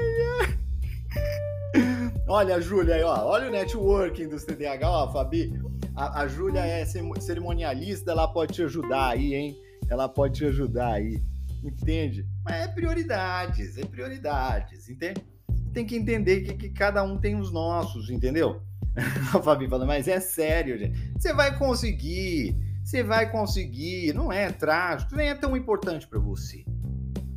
Olha 2.32 2.62
Júlia 2.62 2.94
aí, 2.94 3.02
ó. 3.02 3.26
Olha 3.26 3.48
o 3.48 3.52
networking 3.52 4.28
do 4.28 4.38
CDH, 4.38 4.84
ó, 4.84 5.12
Fabi. 5.12 5.52
A, 5.96 6.22
a 6.22 6.28
Júlia 6.28 6.60
é 6.60 6.86
cerimonialista, 6.86 8.12
ela 8.12 8.28
pode 8.28 8.54
te 8.54 8.62
ajudar 8.62 9.13
aí, 9.13 9.34
hein? 9.34 9.58
Ela 9.89 10.08
pode 10.08 10.36
te 10.36 10.46
ajudar 10.46 10.94
aí. 10.94 11.20
Entende? 11.63 12.28
Mas 12.46 12.56
é 12.56 12.68
prioridades, 12.68 13.80
é 13.80 13.84
prioridades, 13.84 14.88
entende? 14.88 15.26
Tem 15.74 15.88
que 15.88 15.96
entender 15.96 16.42
que, 16.42 16.54
que 16.54 16.70
cada 16.70 17.02
um 17.02 17.18
tem 17.18 17.36
os 17.36 17.52
nossos, 17.52 18.12
entendeu? 18.12 18.62
A 19.34 19.42
Fabi 19.42 19.68
fala, 19.68 19.88
mas 19.88 20.08
é 20.08 20.20
sério, 20.20 20.78
gente. 20.78 21.12
Você 21.18 21.34
vai 21.34 21.58
conseguir. 21.58 22.56
Você 22.84 23.02
vai 23.02 23.32
conseguir, 23.32 24.13
não 24.13 24.32
é 24.32 24.52
trágico, 24.52 25.15
nem 25.15 25.30
é 25.30 25.36
tão 25.36 25.58
importante 25.58 26.08
para 26.08 26.20
você. 26.20 26.63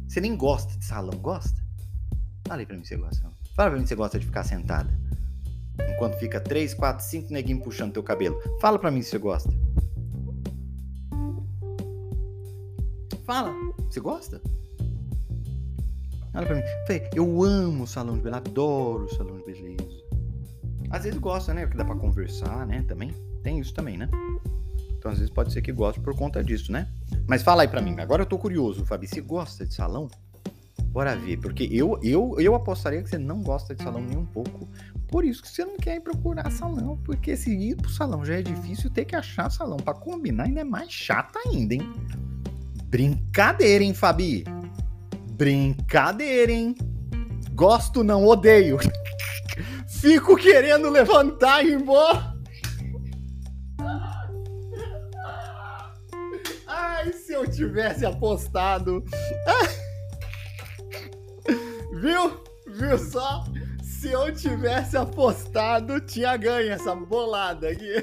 Você 0.07 0.21
nem 0.21 0.37
gosta 0.37 0.79
de 0.79 0.85
salão, 0.85 1.19
gosta? 1.19 1.63
Fala 2.47 2.61
aí 2.61 2.67
pra 2.67 2.77
mim 2.77 2.85
se 2.85 2.95
você 2.95 2.97
gosta. 2.99 3.42
Fala 3.55 3.71
pra 3.71 3.79
mim 3.79 3.85
se 3.85 3.91
você 3.91 3.95
gosta 3.97 4.19
de 4.19 4.27
ficar 4.27 4.45
sentada. 4.45 4.91
Enquanto 5.95 6.17
fica 6.19 6.41
3, 6.41 6.75
4, 6.75 7.05
5 7.05 7.33
neguinhos 7.33 7.63
puxando 7.63 7.93
teu 7.93 8.03
cabelo. 8.03 8.41
Fala 8.61 8.79
pra 8.79 8.91
mim 8.91 9.03
se 9.03 9.11
você 9.11 9.19
gosta. 9.19 9.51
Fala, 13.25 13.53
você 13.89 14.01
gosta? 14.01 14.41
Fala 16.33 16.47
pra 16.47 16.57
mim. 16.57 16.63
Eu 17.15 17.43
amo 17.43 17.85
o 17.85 17.87
salão 17.87 18.17
de 18.17 18.23
beleza, 18.23 18.39
adoro 18.39 19.05
o 19.05 19.15
salão 19.15 19.39
de 19.39 19.45
beleza. 19.45 20.03
Às 20.91 21.05
vezes 21.05 21.19
gosta, 21.19 21.55
né? 21.55 21.63
Porque 21.63 21.77
dá 21.77 21.85
pra 21.85 21.95
conversar, 21.95 22.67
né? 22.67 22.83
Também. 22.89 23.15
Tem 23.43 23.59
isso 23.59 23.73
também, 23.75 23.97
né? 23.97 24.09
Então, 24.99 25.11
às 25.11 25.19
vezes, 25.19 25.33
pode 25.33 25.53
ser 25.53 25.63
que 25.63 25.73
goste 25.73 26.01
por 26.01 26.15
conta 26.15 26.45
disso, 26.45 26.71
né? 26.71 26.89
Mas 27.27 27.43
fala 27.43 27.63
aí 27.63 27.69
pra 27.69 27.83
mim. 27.83 27.99
Agora 27.99 28.23
eu 28.23 28.27
tô 28.27 28.39
curioso, 28.39 28.85
Fabi. 28.87 29.07
Você 29.07 29.21
gosta 29.21 29.67
de 29.67 29.75
salão? 29.75 30.09
Bora 30.93 31.17
ver. 31.17 31.39
Porque 31.39 31.69
eu, 31.73 31.99
eu, 32.03 32.37
eu 32.39 32.55
apostaria 32.55 33.03
que 33.03 33.09
você 33.09 33.19
não 33.19 33.43
gosta 33.43 33.75
de 33.75 33.83
salão 33.83 34.03
nem 34.03 34.19
um 34.19 34.27
pouco. 34.27 34.69
Por 35.09 35.25
isso 35.25 35.43
que 35.43 35.49
você 35.49 35.65
não 35.65 35.77
quer 35.77 35.97
ir 35.97 36.01
procurar 36.01 36.51
salão. 36.51 36.99
Porque 37.03 37.37
se 37.37 37.51
ir 37.51 37.77
pro 37.77 37.91
salão 37.91 38.25
já 38.25 38.35
é 38.35 38.43
difícil, 38.43 38.91
ter 38.91 39.07
que 39.07 39.17
achar 39.17 39.51
salão 39.51 39.79
para 39.79 39.95
combinar 39.95 40.45
ainda 40.45 40.61
é 40.61 40.65
mais 40.65 40.93
chato 40.93 41.39
ainda, 41.47 41.75
hein? 41.75 41.93
Brincadeira, 42.85 43.83
hein, 43.83 43.95
Fabi? 43.95 44.45
Brincadeira, 45.33 46.53
hein? 46.53 46.75
Gosto, 47.55 48.05
não 48.05 48.27
odeio. 48.27 48.79
Fico 49.89 50.37
querendo 50.37 50.91
levantar 50.91 51.65
e 51.65 51.71
ir 51.71 51.75
embora. 51.75 52.33
Ai, 56.67 57.13
se 57.13 57.33
eu 57.33 57.51
tivesse 57.51 58.05
apostado. 58.05 59.03
Viu? 62.03 62.43
Viu 62.67 62.99
só? 62.99 63.45
Se 63.81 64.11
eu 64.11 64.35
tivesse 64.35 64.97
apostado, 64.97 66.01
tinha 66.01 66.37
ganho 66.37 66.73
essa 66.73 66.97
bolada 66.97 67.69
aqui. 67.69 67.95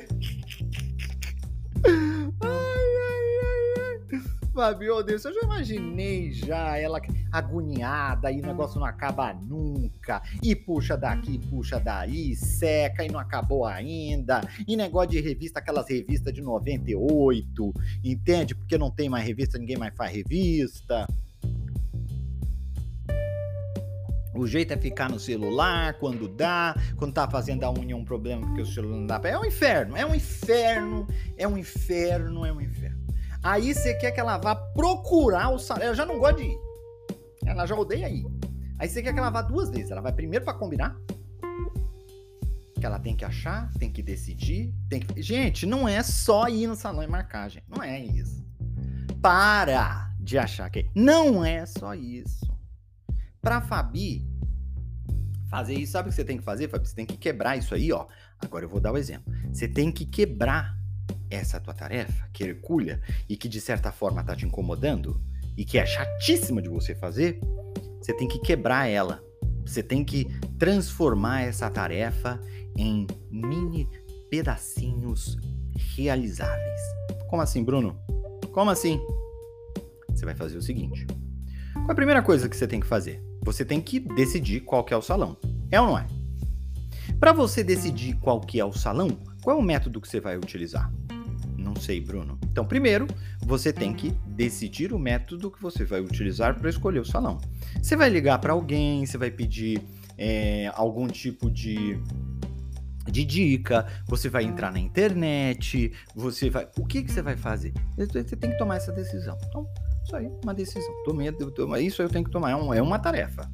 Fabio, 4.55 5.03
Deus, 5.03 5.25
eu 5.25 5.33
já 5.33 5.41
imaginei 5.41 6.31
já 6.31 6.77
ela 6.77 7.01
agoniada 7.29 8.31
e 8.31 8.39
o 8.41 8.45
negócio 8.45 8.79
não 8.79 8.87
acaba 8.87 9.33
nunca. 9.33 10.21
E 10.41 10.55
puxa 10.55 10.95
daqui, 10.95 11.37
puxa 11.49 11.77
daí, 11.77 12.33
seca 12.37 13.03
e 13.03 13.11
não 13.11 13.19
acabou 13.19 13.65
ainda. 13.65 14.39
E 14.65 14.77
negócio 14.77 15.11
de 15.11 15.19
revista, 15.19 15.59
aquelas 15.59 15.89
revistas 15.89 16.33
de 16.33 16.41
98, 16.41 17.73
entende? 18.01 18.55
Porque 18.55 18.77
não 18.77 18.89
tem 18.89 19.09
mais 19.09 19.25
revista, 19.25 19.57
ninguém 19.57 19.77
mais 19.77 19.93
faz 19.93 20.13
revista. 20.13 21.05
O 24.39 24.47
jeito 24.47 24.71
é 24.71 24.77
ficar 24.77 25.09
no 25.09 25.19
celular 25.19 25.95
quando 25.95 26.25
dá, 26.25 26.73
quando 26.95 27.13
tá 27.13 27.29
fazendo 27.29 27.65
a 27.65 27.71
unha 27.71 27.93
um 27.93 28.05
problema 28.05 28.47
porque 28.47 28.61
o 28.61 28.65
celular 28.65 28.95
não 28.95 29.05
dá. 29.05 29.19
É 29.25 29.37
um 29.37 29.43
inferno, 29.43 29.97
é 29.97 30.05
um 30.05 30.15
inferno, 30.15 31.07
é 31.35 31.45
um 31.45 31.57
inferno, 31.57 32.45
é 32.45 32.53
um 32.53 32.61
inferno. 32.61 33.05
Aí 33.43 33.73
você 33.73 33.95
quer 33.95 34.11
que 34.11 34.19
ela 34.19 34.37
vá 34.37 34.55
procurar 34.55 35.49
o 35.49 35.59
salão. 35.59 35.83
Ela 35.83 35.93
já 35.93 36.05
não 36.05 36.17
gosta 36.19 36.37
de 36.37 36.43
ir. 36.43 36.57
Ela 37.45 37.65
já 37.65 37.75
odeia 37.75 38.09
ir. 38.09 38.25
Aí 38.77 38.87
você 38.87 39.03
quer 39.03 39.11
que 39.11 39.19
ela 39.19 39.29
vá 39.29 39.41
duas 39.41 39.69
vezes. 39.69 39.91
Ela 39.91 39.99
vai 39.99 40.13
primeiro 40.13 40.45
para 40.45 40.53
combinar. 40.53 40.95
Que 42.79 42.85
ela 42.85 42.97
tem 42.97 43.17
que 43.17 43.25
achar, 43.25 43.69
tem 43.73 43.91
que 43.91 44.01
decidir, 44.01 44.73
tem 44.89 45.01
que. 45.01 45.21
Gente, 45.21 45.65
não 45.65 45.85
é 45.85 46.01
só 46.01 46.47
ir 46.47 46.65
no 46.65 46.77
salão 46.77 47.03
e 47.03 47.07
marcar, 47.07 47.49
gente. 47.49 47.65
Não 47.67 47.83
é 47.83 47.99
isso. 47.99 48.41
Para 49.21 50.13
de 50.17 50.37
achar 50.37 50.69
que. 50.69 50.89
Não 50.95 51.43
é 51.43 51.65
só 51.65 51.93
isso. 51.93 52.58
Pra 53.41 53.61
Fabi 53.61 54.27
fazer 55.49 55.73
isso, 55.73 55.93
sabe 55.93 56.09
o 56.09 56.11
que 56.11 56.15
você 56.15 56.23
tem 56.23 56.37
que 56.37 56.43
fazer, 56.43 56.69
Fabi? 56.69 56.87
Você 56.87 56.95
tem 56.95 57.05
que 57.05 57.17
quebrar 57.17 57.57
isso 57.57 57.73
aí, 57.73 57.91
ó. 57.91 58.05
Agora 58.39 58.65
eu 58.65 58.69
vou 58.69 58.79
dar 58.79 58.91
o 58.91 58.95
um 58.95 58.97
exemplo. 58.97 59.33
Você 59.51 59.67
tem 59.67 59.91
que 59.91 60.05
quebrar 60.05 60.77
essa 61.29 61.59
tua 61.59 61.73
tarefa, 61.73 62.27
que 62.33 62.43
hercúlea, 62.43 63.01
e 63.27 63.35
que 63.37 63.47
de 63.47 63.61
certa 63.61 63.91
forma 63.91 64.23
tá 64.23 64.35
te 64.35 64.45
incomodando, 64.45 65.21
e 65.57 65.65
que 65.65 65.77
é 65.77 65.85
chatíssima 65.85 66.61
de 66.61 66.69
você 66.69 66.95
fazer, 66.95 67.39
você 68.01 68.13
tem 68.13 68.27
que 68.27 68.39
quebrar 68.39 68.87
ela. 68.87 69.23
Você 69.65 69.83
tem 69.83 70.03
que 70.03 70.25
transformar 70.57 71.41
essa 71.41 71.69
tarefa 71.69 72.39
em 72.75 73.05
mini 73.29 73.87
pedacinhos 74.29 75.37
realizáveis. 75.95 76.81
Como 77.27 77.41
assim, 77.41 77.63
Bruno? 77.63 77.99
Como 78.51 78.71
assim? 78.71 78.99
Você 80.09 80.25
vai 80.25 80.35
fazer 80.35 80.57
o 80.57 80.61
seguinte. 80.61 81.05
Qual 81.73 81.89
é 81.89 81.91
a 81.91 81.95
primeira 81.95 82.21
coisa 82.21 82.49
que 82.49 82.55
você 82.55 82.67
tem 82.67 82.79
que 82.79 82.87
fazer? 82.87 83.28
Você 83.49 83.65
tem 83.65 83.81
que 83.81 83.99
decidir 83.99 84.59
qual 84.59 84.83
que 84.83 84.93
é 84.93 84.97
o 84.97 85.01
salão. 85.01 85.35
É 85.71 85.81
ou 85.81 85.87
não 85.87 85.97
é? 85.97 86.05
Para 87.19 87.33
você 87.33 87.63
decidir 87.63 88.13
qual 88.17 88.39
que 88.39 88.59
é 88.59 88.63
o 88.63 88.71
salão, 88.71 89.09
qual 89.41 89.57
é 89.57 89.59
o 89.59 89.63
método 89.63 89.99
que 89.99 90.07
você 90.07 90.19
vai 90.19 90.37
utilizar? 90.37 90.93
Não 91.57 91.75
sei, 91.75 91.99
Bruno. 91.99 92.37
Então, 92.51 92.63
primeiro, 92.63 93.07
você 93.41 93.73
tem 93.73 93.91
que 93.91 94.11
decidir 94.27 94.93
o 94.93 94.99
método 94.99 95.49
que 95.49 95.59
você 95.59 95.83
vai 95.83 95.99
utilizar 95.99 96.59
para 96.59 96.69
escolher 96.69 96.99
o 96.99 97.05
salão. 97.05 97.39
Você 97.81 97.95
vai 97.95 98.07
ligar 98.07 98.37
para 98.37 98.53
alguém, 98.53 99.03
você 99.03 99.17
vai 99.17 99.31
pedir 99.31 99.81
é, 100.15 100.71
algum 100.75 101.07
tipo 101.07 101.49
de 101.49 101.99
de 103.09 103.25
dica, 103.25 103.87
você 104.07 104.29
vai 104.29 104.43
entrar 104.43 104.71
na 104.71 104.77
internet, 104.77 105.91
você 106.15 106.51
vai. 106.51 106.67
O 106.77 106.85
que, 106.85 107.01
que 107.01 107.11
você 107.11 107.23
vai 107.23 107.35
fazer? 107.35 107.73
Você 107.97 108.35
tem 108.35 108.51
que 108.51 108.57
tomar 108.59 108.75
essa 108.75 108.91
decisão. 108.91 109.35
Então, 109.47 109.67
isso 110.09 110.15
aí, 110.15 110.31
uma 110.43 110.53
decisão. 110.53 110.93
Tomei, 111.05 111.31
isso 111.85 112.01
eu 112.01 112.09
tenho 112.09 112.25
que 112.25 112.31
tomar, 112.31 112.51
é, 112.51 112.55
um, 112.55 112.73
é 112.73 112.81
uma 112.81 112.97
tarefa. 112.97 113.49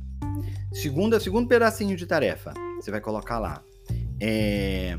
Segunda, 0.72 1.20
segundo 1.20 1.48
pedacinho 1.48 1.96
de 1.98 2.06
tarefa, 2.06 2.54
você 2.80 2.90
vai 2.90 3.02
colocar 3.02 3.40
lá. 3.40 3.62
É, 4.22 4.98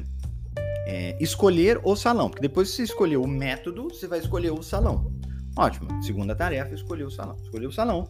é, 0.86 1.16
escolher 1.18 1.80
o 1.82 1.96
salão, 1.96 2.28
porque 2.28 2.42
depois 2.42 2.70
que 2.70 2.76
você 2.76 2.82
escolher 2.82 3.16
o 3.16 3.26
método, 3.26 3.88
você 3.88 4.06
vai 4.06 4.18
escolher 4.18 4.52
o 4.52 4.62
salão. 4.62 5.12
Ótimo. 5.56 6.02
Segunda 6.02 6.34
tarefa, 6.34 6.74
escolher 6.74 7.04
o 7.04 7.10
salão. 7.10 7.36
Escolher 7.42 7.66
o 7.66 7.72
salão. 7.72 8.08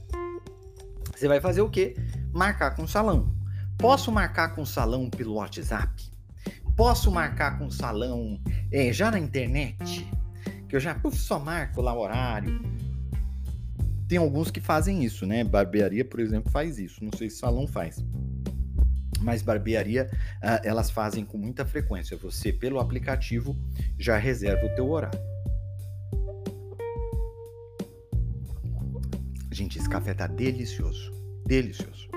Você 1.15 1.29
vai 1.29 1.41
fazer 1.41 1.63
o 1.63 1.71
quê? 1.71 1.97
Marcar 2.33 2.75
com 2.75 2.83
o 2.83 2.89
salão. 2.89 3.33
Posso 3.79 4.11
marcar 4.11 4.55
com 4.55 4.63
o 4.63 4.67
salão 4.67 5.09
pelo 5.09 5.35
WhatsApp? 5.35 6.11
Posso 6.77 7.11
marcar 7.11 7.59
com 7.59 7.67
o 7.67 7.71
salão 7.71 8.41
é, 8.73 8.93
já 8.93 9.11
na 9.11 9.19
internet? 9.19 10.07
Que 10.69 10.75
eu 10.75 10.81
já 10.81 10.99
uf, 11.05 11.17
só 11.17 11.39
marco 11.39 11.81
lá 11.81 11.95
o 11.95 12.01
horário. 12.01 12.61
Tem 14.09 14.19
alguns 14.19 14.51
que 14.51 14.61
fazem 14.61 15.05
isso, 15.05 15.27
né? 15.27 15.42
Barbearia, 15.42 16.05
por 16.05 16.21
exemplo, 16.21 16.51
faz 16.51 16.79
isso. 16.79 17.05
Não 17.05 17.11
sei 17.16 17.29
se 17.29 17.38
salão 17.38 17.66
faz. 17.66 18.05
Mas 19.21 19.42
barbearia, 19.42 20.09
uh, 20.37 20.61
elas 20.62 20.90
fazem 20.90 21.25
com 21.25 21.37
muita 21.38 21.64
frequência. 21.64 22.16
Você, 22.19 22.53
pelo 22.53 22.79
aplicativo, 22.79 23.57
já 23.99 24.16
reserva 24.16 24.64
o 24.66 24.75
teu 24.75 24.88
horário. 24.88 25.19
Gente, 29.51 29.79
esse 29.79 29.88
café 29.88 30.14
tá 30.14 30.27
delicioso. 30.27 31.12
Delicioso. 31.47 32.09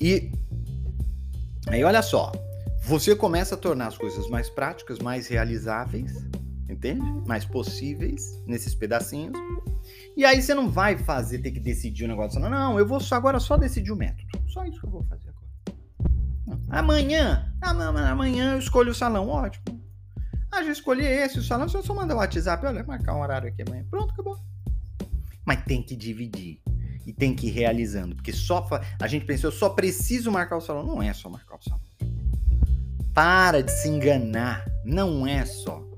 E 0.00 0.30
aí, 1.68 1.84
olha 1.84 2.02
só. 2.02 2.32
Você 2.82 3.14
começa 3.14 3.54
a 3.54 3.58
tornar 3.58 3.88
as 3.88 3.96
coisas 3.96 4.28
mais 4.28 4.50
práticas, 4.50 4.98
mais 4.98 5.28
realizáveis, 5.28 6.26
entende? 6.68 7.04
Mais 7.26 7.44
possíveis 7.44 8.42
nesses 8.46 8.74
pedacinhos. 8.74 9.38
E 10.16 10.24
aí 10.24 10.42
você 10.42 10.54
não 10.54 10.68
vai 10.68 10.98
fazer, 10.98 11.38
ter 11.38 11.50
que 11.50 11.60
decidir 11.60 12.04
o 12.04 12.08
negócio. 12.08 12.40
Não, 12.40 12.50
não, 12.50 12.78
eu 12.78 12.86
vou 12.86 13.00
só, 13.00 13.14
agora 13.14 13.40
só 13.40 13.56
decidir 13.56 13.92
o 13.92 13.96
método. 13.96 14.28
Só 14.48 14.64
isso 14.64 14.80
que 14.80 14.86
eu 14.86 14.90
vou 14.90 15.04
fazer 15.04 15.30
agora. 15.30 15.40
Amanhã, 16.68 17.52
amanhã 17.62 18.52
eu 18.52 18.58
escolho 18.58 18.90
o 18.90 18.94
salão, 18.94 19.28
ótimo. 19.28 19.80
Ah, 20.52 20.64
já 20.64 20.72
escolhi 20.72 21.06
esse, 21.06 21.38
o 21.38 21.42
salão, 21.42 21.68
só, 21.68 21.80
só 21.80 21.94
mandar 21.94 22.16
o 22.16 22.18
WhatsApp, 22.18 22.66
olha, 22.66 22.82
marcar 22.82 23.14
um 23.14 23.20
horário 23.20 23.48
aqui 23.48 23.62
amanhã. 23.62 23.84
Pronto, 23.88 24.12
acabou. 24.12 24.36
Mas 25.44 25.64
tem 25.64 25.82
que 25.82 25.94
dividir. 25.94 26.60
E 27.06 27.12
tem 27.12 27.34
que 27.34 27.46
ir 27.46 27.50
realizando. 27.50 28.14
Porque 28.14 28.32
só 28.32 28.68
a 29.00 29.06
gente 29.06 29.24
pensou, 29.24 29.48
eu 29.48 29.56
só 29.56 29.70
preciso 29.70 30.30
marcar 30.30 30.56
o 30.56 30.60
salão. 30.60 30.84
Não 30.84 31.02
é 31.02 31.12
só 31.12 31.28
marcar 31.28 31.56
o 31.56 31.62
salão. 31.62 31.80
Para 33.14 33.62
de 33.62 33.70
se 33.70 33.88
enganar. 33.88 34.64
Não 34.84 35.26
é 35.26 35.44
só. 35.44 35.89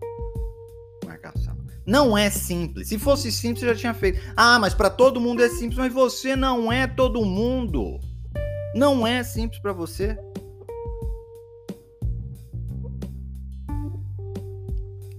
Não 1.87 2.17
é 2.17 2.31
simples. 2.31 2.89
Se 2.89 2.99
fosse 2.99 3.33
simples, 3.33 3.63
eu 3.63 3.75
já 3.75 3.81
tinha 3.81 3.95
feito. 3.95 4.21
Ah, 4.37 4.59
mas 4.59 4.73
para 4.75 4.89
todo 4.89 5.21
mundo 5.21 5.43
é 5.43 5.49
simples, 5.49 5.79
mas 5.79 5.93
você 5.93 6.37
não 6.37 6.73
é 6.73 6.87
todo 6.87 7.25
mundo. 7.25 7.99
Não 8.75 9.07
é 9.07 9.23
simples 9.23 9.61
para 9.61 9.73
você. 9.73 10.17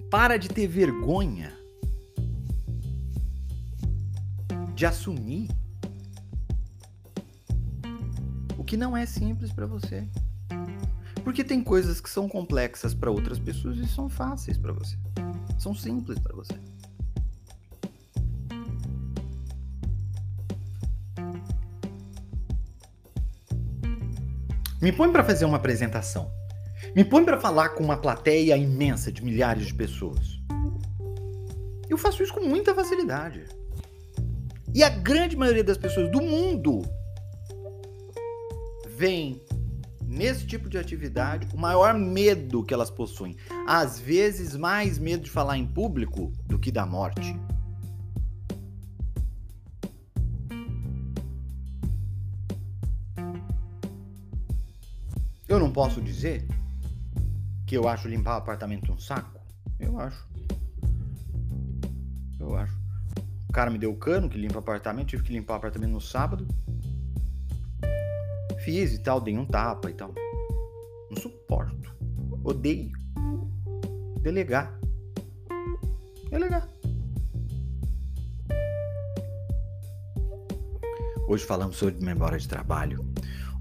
Para 0.09 0.37
de 0.37 0.47
ter 0.47 0.67
vergonha 0.67 1.51
de 4.75 4.85
assumir 4.85 5.49
o 8.57 8.63
que 8.63 8.77
não 8.77 8.95
é 8.95 9.05
simples 9.05 9.51
para 9.51 9.65
você. 9.65 10.07
Porque 11.23 11.43
tem 11.43 11.63
coisas 11.63 12.01
que 12.01 12.09
são 12.09 12.27
complexas 12.27 12.93
para 12.93 13.09
outras 13.09 13.39
pessoas 13.39 13.77
e 13.77 13.87
são 13.87 14.09
fáceis 14.09 14.57
para 14.57 14.73
você. 14.73 14.97
São 15.57 15.73
simples 15.73 16.19
para 16.19 16.35
você. 16.35 16.53
Me 24.81 24.91
põe 24.91 25.09
para 25.09 25.23
fazer 25.23 25.45
uma 25.45 25.55
apresentação. 25.55 26.29
Me 26.93 27.05
põe 27.05 27.23
para 27.23 27.39
falar 27.39 27.69
com 27.69 27.83
uma 27.83 27.95
plateia 27.95 28.57
imensa 28.57 29.13
de 29.13 29.23
milhares 29.23 29.67
de 29.67 29.73
pessoas. 29.73 30.41
Eu 31.89 31.97
faço 31.97 32.21
isso 32.21 32.33
com 32.33 32.41
muita 32.41 32.75
facilidade. 32.75 33.45
E 34.75 34.83
a 34.83 34.89
grande 34.89 35.37
maioria 35.37 35.63
das 35.63 35.77
pessoas 35.77 36.11
do 36.11 36.21
mundo 36.21 36.81
vem 38.89 39.41
nesse 40.13 40.45
tipo 40.45 40.69
de 40.69 40.77
atividade 40.77 41.47
o 41.53 41.57
maior 41.57 41.93
medo 41.95 42.63
que 42.63 42.73
elas 42.73 42.91
possuem. 42.91 43.35
Às 43.67 43.99
vezes, 43.99 44.55
mais 44.55 44.99
medo 44.99 45.23
de 45.23 45.31
falar 45.31 45.57
em 45.57 45.65
público 45.65 46.31
do 46.45 46.59
que 46.59 46.71
da 46.71 46.85
morte. 46.85 47.35
Eu 55.47 55.59
não 55.59 55.71
posso 55.71 56.01
dizer 56.01 56.47
que 57.67 57.75
eu 57.77 57.87
acho 57.87 58.07
limpar 58.07 58.35
o 58.35 58.37
apartamento 58.37 58.91
um 58.91 58.97
saco. 58.97 59.39
Eu 59.79 59.99
acho. 59.99 60.27
Eu 62.39 62.55
acho. 62.55 62.73
O 63.49 63.53
cara 63.53 63.69
me 63.69 63.77
deu 63.77 63.91
o 63.91 63.97
cano 63.97 64.29
que 64.29 64.37
limpa 64.37 64.55
o 64.55 64.59
apartamento, 64.59 65.09
tive 65.09 65.23
que 65.23 65.33
limpar 65.33 65.53
o 65.53 65.57
apartamento 65.57 65.91
no 65.91 66.01
sábado. 66.01 66.47
Fiz 68.63 68.93
e 68.93 68.99
tal, 68.99 69.19
dei 69.19 69.37
um 69.37 69.45
tapa 69.45 69.89
e 69.89 69.93
tal. 69.93 70.13
Não 71.11 71.21
suporto. 71.21 71.93
Odeio. 72.45 72.93
Delegar. 74.21 74.79
Delegar. 76.29 76.65
Hoje 81.27 81.43
falamos 81.43 81.75
sobre 81.75 82.01
memória 82.05 82.39
de 82.39 82.47
trabalho. 82.47 83.05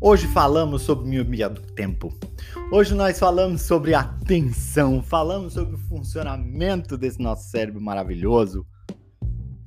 Hoje 0.00 0.28
falamos 0.28 0.82
sobre 0.82 1.08
miopia 1.08 1.48
do 1.48 1.60
tempo. 1.60 2.16
Hoje 2.70 2.94
nós 2.94 3.18
falamos 3.18 3.62
sobre 3.62 3.94
atenção, 3.94 5.02
falamos 5.02 5.54
sobre 5.54 5.74
o 5.74 5.78
funcionamento 5.78 6.96
desse 6.96 7.20
nosso 7.20 7.50
cérebro 7.50 7.80
maravilhoso. 7.80 8.64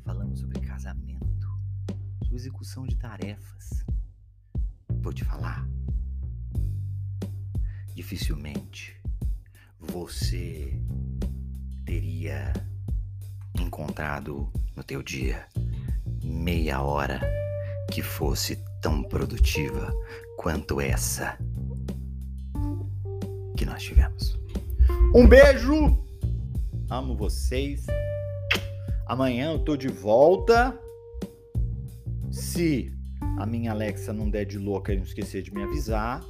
Falamos 0.06 0.40
sobre 0.40 0.62
casamento, 0.62 1.46
sobre 2.24 2.36
execução 2.38 2.86
de 2.86 2.96
tarefas 2.96 3.55
vou 5.06 5.14
te 5.14 5.24
falar. 5.24 5.64
Dificilmente 7.94 9.00
você 9.80 10.82
teria 11.86 12.52
encontrado 13.60 14.52
no 14.76 14.84
teu 14.84 15.04
dia 15.04 15.46
meia 16.24 16.82
hora 16.82 17.22
que 17.92 18.02
fosse 18.02 18.58
tão 18.82 19.04
produtiva 19.04 19.94
quanto 20.38 20.82
essa 20.82 21.38
que 23.56 23.64
nós 23.64 23.84
tivemos. 23.84 24.40
Um 25.14 25.28
beijo! 25.28 26.04
Amo 26.90 27.16
vocês. 27.16 27.86
Amanhã 29.06 29.52
eu 29.52 29.60
tô 29.60 29.78
de 29.78 29.88
volta. 29.88 30.76
Se 32.32 32.95
a 33.38 33.46
minha 33.46 33.72
Alexa 33.72 34.14
não 34.14 34.30
der 34.30 34.46
de 34.46 34.58
louca 34.58 34.94
e 34.94 34.98
não 34.98 35.04
esquecer 35.04 35.42
de 35.42 35.54
me 35.54 35.64
avisar, 35.64 36.24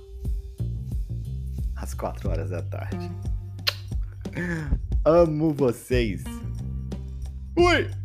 às 1.75 1.93
4 1.93 2.29
horas 2.29 2.49
da 2.49 2.61
tarde. 2.61 3.11
Amo 5.05 5.53
vocês. 5.53 6.23
Fui! 7.53 8.04